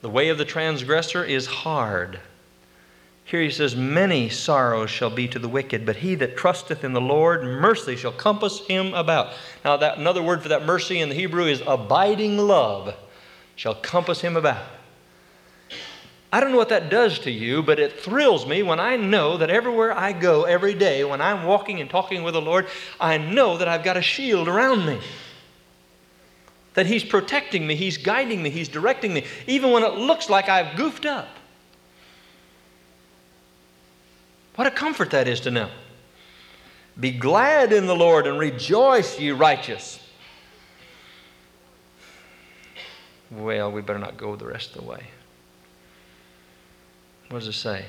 The 0.00 0.08
way 0.08 0.28
of 0.28 0.38
the 0.38 0.44
transgressor 0.44 1.24
is 1.24 1.46
hard. 1.46 2.20
Here 3.24 3.42
he 3.42 3.50
says, 3.50 3.74
Many 3.74 4.28
sorrows 4.28 4.88
shall 4.88 5.10
be 5.10 5.26
to 5.28 5.38
the 5.38 5.48
wicked, 5.48 5.84
but 5.84 5.96
he 5.96 6.14
that 6.14 6.36
trusteth 6.36 6.84
in 6.84 6.92
the 6.92 7.00
Lord, 7.00 7.42
mercy 7.42 7.96
shall 7.96 8.12
compass 8.12 8.60
him 8.66 8.94
about. 8.94 9.34
Now, 9.64 9.76
that, 9.78 9.98
another 9.98 10.22
word 10.22 10.42
for 10.42 10.48
that 10.48 10.64
mercy 10.64 11.00
in 11.00 11.08
the 11.08 11.14
Hebrew 11.14 11.46
is 11.46 11.62
abiding 11.66 12.38
love 12.38 12.94
shall 13.56 13.74
compass 13.74 14.20
him 14.20 14.36
about. 14.36 14.64
I 16.30 16.40
don't 16.40 16.52
know 16.52 16.58
what 16.58 16.68
that 16.68 16.90
does 16.90 17.20
to 17.20 17.30
you, 17.30 17.62
but 17.62 17.78
it 17.78 18.00
thrills 18.00 18.46
me 18.46 18.62
when 18.62 18.78
I 18.78 18.96
know 18.96 19.38
that 19.38 19.48
everywhere 19.48 19.96
I 19.96 20.12
go 20.12 20.44
every 20.44 20.74
day, 20.74 21.02
when 21.02 21.22
I'm 21.22 21.44
walking 21.44 21.80
and 21.80 21.88
talking 21.88 22.22
with 22.22 22.34
the 22.34 22.42
Lord, 22.42 22.66
I 23.00 23.16
know 23.16 23.56
that 23.56 23.66
I've 23.66 23.82
got 23.82 23.96
a 23.96 24.02
shield 24.02 24.46
around 24.46 24.84
me. 24.84 25.00
That 26.74 26.86
He's 26.86 27.02
protecting 27.02 27.66
me, 27.66 27.76
He's 27.76 27.96
guiding 27.96 28.42
me, 28.42 28.50
He's 28.50 28.68
directing 28.68 29.14
me, 29.14 29.24
even 29.46 29.70
when 29.70 29.82
it 29.82 29.94
looks 29.94 30.28
like 30.28 30.50
I've 30.50 30.76
goofed 30.76 31.06
up. 31.06 31.28
What 34.56 34.66
a 34.66 34.70
comfort 34.70 35.10
that 35.12 35.28
is 35.28 35.40
to 35.40 35.50
know. 35.50 35.70
Be 37.00 37.12
glad 37.12 37.72
in 37.72 37.86
the 37.86 37.96
Lord 37.96 38.26
and 38.26 38.38
rejoice, 38.38 39.18
ye 39.18 39.30
righteous. 39.30 39.98
Well, 43.30 43.72
we 43.72 43.80
better 43.80 43.98
not 43.98 44.16
go 44.16 44.36
the 44.36 44.46
rest 44.46 44.70
of 44.70 44.82
the 44.82 44.88
way. 44.88 45.06
What 47.28 47.40
does 47.40 47.48
it 47.48 47.52
say? 47.52 47.84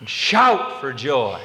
And 0.00 0.08
shout 0.08 0.80
for 0.80 0.92
joy. 0.92 1.40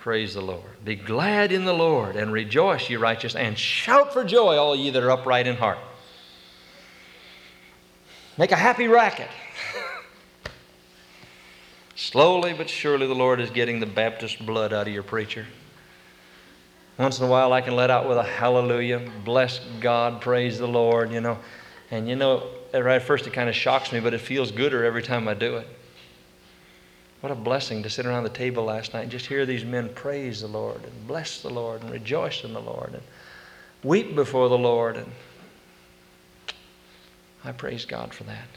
Praise 0.00 0.34
the 0.34 0.40
Lord. 0.40 0.84
Be 0.84 0.94
glad 0.94 1.52
in 1.52 1.64
the 1.64 1.72
Lord 1.72 2.16
and 2.16 2.32
rejoice, 2.32 2.88
ye 2.88 2.96
righteous, 2.96 3.34
and 3.34 3.58
shout 3.58 4.12
for 4.12 4.24
joy, 4.24 4.56
all 4.56 4.76
ye 4.76 4.90
that 4.90 5.02
are 5.02 5.10
upright 5.10 5.46
in 5.46 5.56
heart. 5.56 5.78
Make 8.38 8.52
a 8.52 8.56
happy 8.56 8.86
racket. 8.86 9.30
Slowly 11.94 12.52
but 12.52 12.68
surely, 12.68 13.06
the 13.06 13.14
Lord 13.14 13.40
is 13.40 13.50
getting 13.50 13.80
the 13.80 13.86
Baptist 13.86 14.44
blood 14.44 14.72
out 14.72 14.86
of 14.86 14.92
your 14.92 15.02
preacher. 15.02 15.46
Once 16.98 17.18
in 17.18 17.24
a 17.24 17.28
while, 17.28 17.52
I 17.52 17.60
can 17.60 17.74
let 17.74 17.90
out 17.90 18.08
with 18.08 18.18
a 18.18 18.22
hallelujah, 18.22 19.10
bless 19.24 19.60
God, 19.80 20.20
praise 20.20 20.58
the 20.58 20.68
Lord, 20.68 21.10
you 21.10 21.20
know. 21.20 21.38
And 21.90 22.08
you 22.08 22.16
know, 22.16 22.48
right 22.72 22.96
at 22.96 23.02
first 23.02 23.26
it 23.26 23.32
kind 23.32 23.48
of 23.48 23.54
shocks 23.54 23.92
me, 23.92 24.00
but 24.00 24.12
it 24.14 24.20
feels 24.20 24.50
gooder 24.50 24.84
every 24.84 25.02
time 25.02 25.28
I 25.28 25.34
do 25.34 25.56
it. 25.56 25.68
What 27.20 27.32
a 27.32 27.34
blessing 27.34 27.82
to 27.82 27.90
sit 27.90 28.06
around 28.06 28.24
the 28.24 28.30
table 28.30 28.64
last 28.64 28.92
night 28.92 29.02
and 29.02 29.10
just 29.10 29.26
hear 29.26 29.46
these 29.46 29.64
men 29.64 29.88
praise 29.94 30.40
the 30.40 30.48
Lord 30.48 30.82
and 30.84 31.06
bless 31.08 31.40
the 31.40 31.50
Lord 31.50 31.82
and 31.82 31.90
rejoice 31.90 32.44
in 32.44 32.52
the 32.52 32.60
Lord 32.60 32.92
and 32.92 33.02
weep 33.82 34.14
before 34.14 34.48
the 34.48 34.58
Lord. 34.58 34.96
And 34.96 35.10
I 37.44 37.52
praise 37.52 37.84
God 37.84 38.12
for 38.12 38.24
that. 38.24 38.48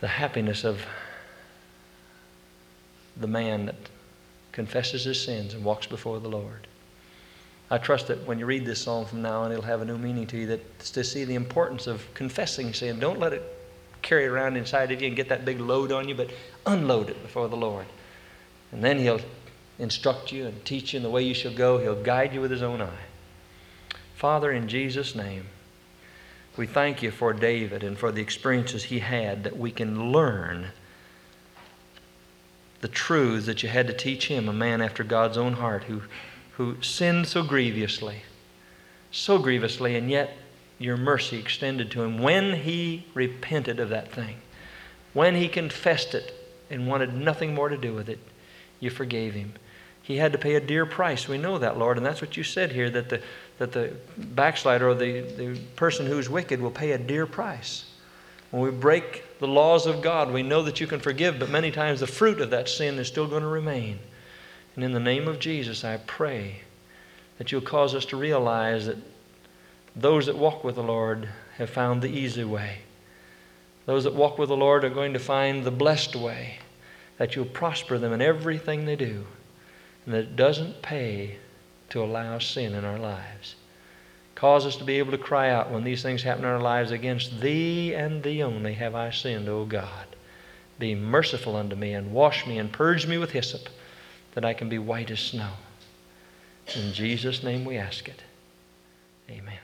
The 0.00 0.08
happiness 0.08 0.64
of 0.64 0.84
the 3.16 3.28
man 3.28 3.66
that 3.66 3.76
confesses 4.52 5.04
his 5.04 5.22
sins 5.22 5.54
and 5.54 5.64
walks 5.64 5.86
before 5.86 6.20
the 6.20 6.28
Lord. 6.28 6.66
I 7.74 7.78
trust 7.78 8.06
that 8.06 8.24
when 8.24 8.38
you 8.38 8.46
read 8.46 8.64
this 8.64 8.80
song 8.80 9.04
from 9.04 9.20
now 9.20 9.42
on, 9.42 9.50
it'll 9.50 9.64
have 9.64 9.82
a 9.82 9.84
new 9.84 9.98
meaning 9.98 10.28
to 10.28 10.38
you. 10.38 10.46
That 10.46 10.78
to 10.78 11.02
see 11.02 11.24
the 11.24 11.34
importance 11.34 11.88
of 11.88 12.06
confessing 12.14 12.72
sin. 12.72 13.00
Don't 13.00 13.18
let 13.18 13.32
it 13.32 13.42
carry 14.00 14.26
around 14.26 14.56
inside 14.56 14.92
of 14.92 15.02
you 15.02 15.08
and 15.08 15.16
get 15.16 15.28
that 15.30 15.44
big 15.44 15.58
load 15.58 15.90
on 15.90 16.08
you, 16.08 16.14
but 16.14 16.30
unload 16.66 17.10
it 17.10 17.20
before 17.20 17.48
the 17.48 17.56
Lord. 17.56 17.86
And 18.70 18.84
then 18.84 19.00
He'll 19.00 19.20
instruct 19.80 20.30
you 20.30 20.46
and 20.46 20.64
teach 20.64 20.92
you 20.92 20.98
in 20.98 21.02
the 21.02 21.10
way 21.10 21.24
you 21.24 21.34
shall 21.34 21.52
go. 21.52 21.78
He'll 21.78 22.00
guide 22.00 22.32
you 22.32 22.40
with 22.40 22.52
His 22.52 22.62
own 22.62 22.80
eye. 22.80 23.06
Father, 24.14 24.52
in 24.52 24.68
Jesus' 24.68 25.16
name, 25.16 25.46
we 26.56 26.68
thank 26.68 27.02
you 27.02 27.10
for 27.10 27.32
David 27.32 27.82
and 27.82 27.98
for 27.98 28.12
the 28.12 28.22
experiences 28.22 28.84
he 28.84 29.00
had 29.00 29.42
that 29.42 29.58
we 29.58 29.72
can 29.72 30.12
learn 30.12 30.68
the 32.82 32.88
truths 32.88 33.46
that 33.46 33.64
you 33.64 33.68
had 33.68 33.88
to 33.88 33.92
teach 33.92 34.28
him, 34.28 34.48
a 34.48 34.52
man 34.52 34.80
after 34.80 35.02
God's 35.02 35.36
own 35.36 35.54
heart 35.54 35.84
who 35.84 36.02
who 36.56 36.80
sinned 36.80 37.26
so 37.26 37.42
grievously, 37.42 38.22
so 39.10 39.38
grievously, 39.38 39.96
and 39.96 40.10
yet 40.10 40.36
your 40.78 40.96
mercy 40.96 41.38
extended 41.38 41.90
to 41.90 42.02
him 42.02 42.18
when 42.18 42.52
he 42.52 43.06
repented 43.14 43.80
of 43.80 43.88
that 43.88 44.10
thing, 44.12 44.36
when 45.12 45.34
he 45.34 45.48
confessed 45.48 46.14
it 46.14 46.32
and 46.70 46.86
wanted 46.86 47.14
nothing 47.14 47.54
more 47.54 47.68
to 47.68 47.76
do 47.76 47.92
with 47.92 48.08
it, 48.08 48.18
you 48.80 48.90
forgave 48.90 49.34
him. 49.34 49.52
He 50.02 50.18
had 50.18 50.32
to 50.32 50.38
pay 50.38 50.54
a 50.54 50.60
dear 50.60 50.84
price. 50.84 51.26
We 51.26 51.38
know 51.38 51.58
that, 51.58 51.78
Lord, 51.78 51.96
and 51.96 52.04
that's 52.04 52.20
what 52.20 52.36
you 52.36 52.44
said 52.44 52.72
here 52.72 52.90
that 52.90 53.08
the, 53.08 53.22
that 53.58 53.72
the 53.72 53.94
backslider 54.16 54.88
or 54.88 54.94
the, 54.94 55.22
the 55.22 55.58
person 55.76 56.06
who's 56.06 56.28
wicked 56.28 56.60
will 56.60 56.70
pay 56.70 56.92
a 56.92 56.98
dear 56.98 57.26
price. 57.26 57.86
When 58.50 58.62
we 58.62 58.70
break 58.70 59.38
the 59.38 59.48
laws 59.48 59.86
of 59.86 60.02
God, 60.02 60.30
we 60.30 60.42
know 60.42 60.62
that 60.62 60.80
you 60.80 60.86
can 60.86 61.00
forgive, 61.00 61.38
but 61.38 61.48
many 61.48 61.70
times 61.70 62.00
the 62.00 62.06
fruit 62.06 62.40
of 62.40 62.50
that 62.50 62.68
sin 62.68 62.98
is 62.98 63.08
still 63.08 63.26
going 63.26 63.42
to 63.42 63.48
remain. 63.48 63.98
And 64.74 64.84
in 64.84 64.92
the 64.92 65.00
name 65.00 65.28
of 65.28 65.38
Jesus, 65.38 65.84
I 65.84 65.98
pray 65.98 66.60
that 67.38 67.52
you'll 67.52 67.60
cause 67.60 67.94
us 67.94 68.04
to 68.06 68.16
realize 68.16 68.86
that 68.86 68.98
those 69.94 70.26
that 70.26 70.36
walk 70.36 70.64
with 70.64 70.74
the 70.74 70.82
Lord 70.82 71.28
have 71.58 71.70
found 71.70 72.02
the 72.02 72.08
easy 72.08 72.44
way. 72.44 72.78
Those 73.86 74.04
that 74.04 74.14
walk 74.14 74.38
with 74.38 74.48
the 74.48 74.56
Lord 74.56 74.84
are 74.84 74.90
going 74.90 75.12
to 75.12 75.18
find 75.18 75.64
the 75.64 75.70
blessed 75.70 76.16
way, 76.16 76.58
that 77.18 77.36
you'll 77.36 77.44
prosper 77.44 77.98
them 77.98 78.12
in 78.12 78.20
everything 78.22 78.84
they 78.84 78.96
do, 78.96 79.26
and 80.04 80.14
that 80.14 80.24
it 80.24 80.36
doesn't 80.36 80.82
pay 80.82 81.36
to 81.90 82.02
allow 82.02 82.38
sin 82.38 82.74
in 82.74 82.84
our 82.84 82.98
lives. 82.98 83.54
Cause 84.34 84.66
us 84.66 84.76
to 84.76 84.84
be 84.84 84.98
able 84.98 85.12
to 85.12 85.18
cry 85.18 85.50
out 85.50 85.70
when 85.70 85.84
these 85.84 86.02
things 86.02 86.24
happen 86.24 86.44
in 86.44 86.50
our 86.50 86.60
lives 86.60 86.90
against 86.90 87.40
Thee 87.40 87.94
and 87.94 88.22
Thee 88.22 88.42
only 88.42 88.74
have 88.74 88.96
I 88.96 89.10
sinned, 89.10 89.48
O 89.48 89.64
God. 89.64 90.06
Be 90.80 90.96
merciful 90.96 91.54
unto 91.54 91.76
me 91.76 91.92
and 91.92 92.12
wash 92.12 92.46
me 92.46 92.58
and 92.58 92.72
purge 92.72 93.06
me 93.06 93.16
with 93.16 93.30
hyssop 93.30 93.68
that 94.34 94.44
I 94.44 94.54
can 94.54 94.68
be 94.68 94.78
white 94.78 95.10
as 95.10 95.20
snow. 95.20 95.50
In 96.74 96.92
Jesus' 96.92 97.42
name 97.42 97.64
we 97.64 97.76
ask 97.76 98.08
it. 98.08 98.22
Amen. 99.30 99.63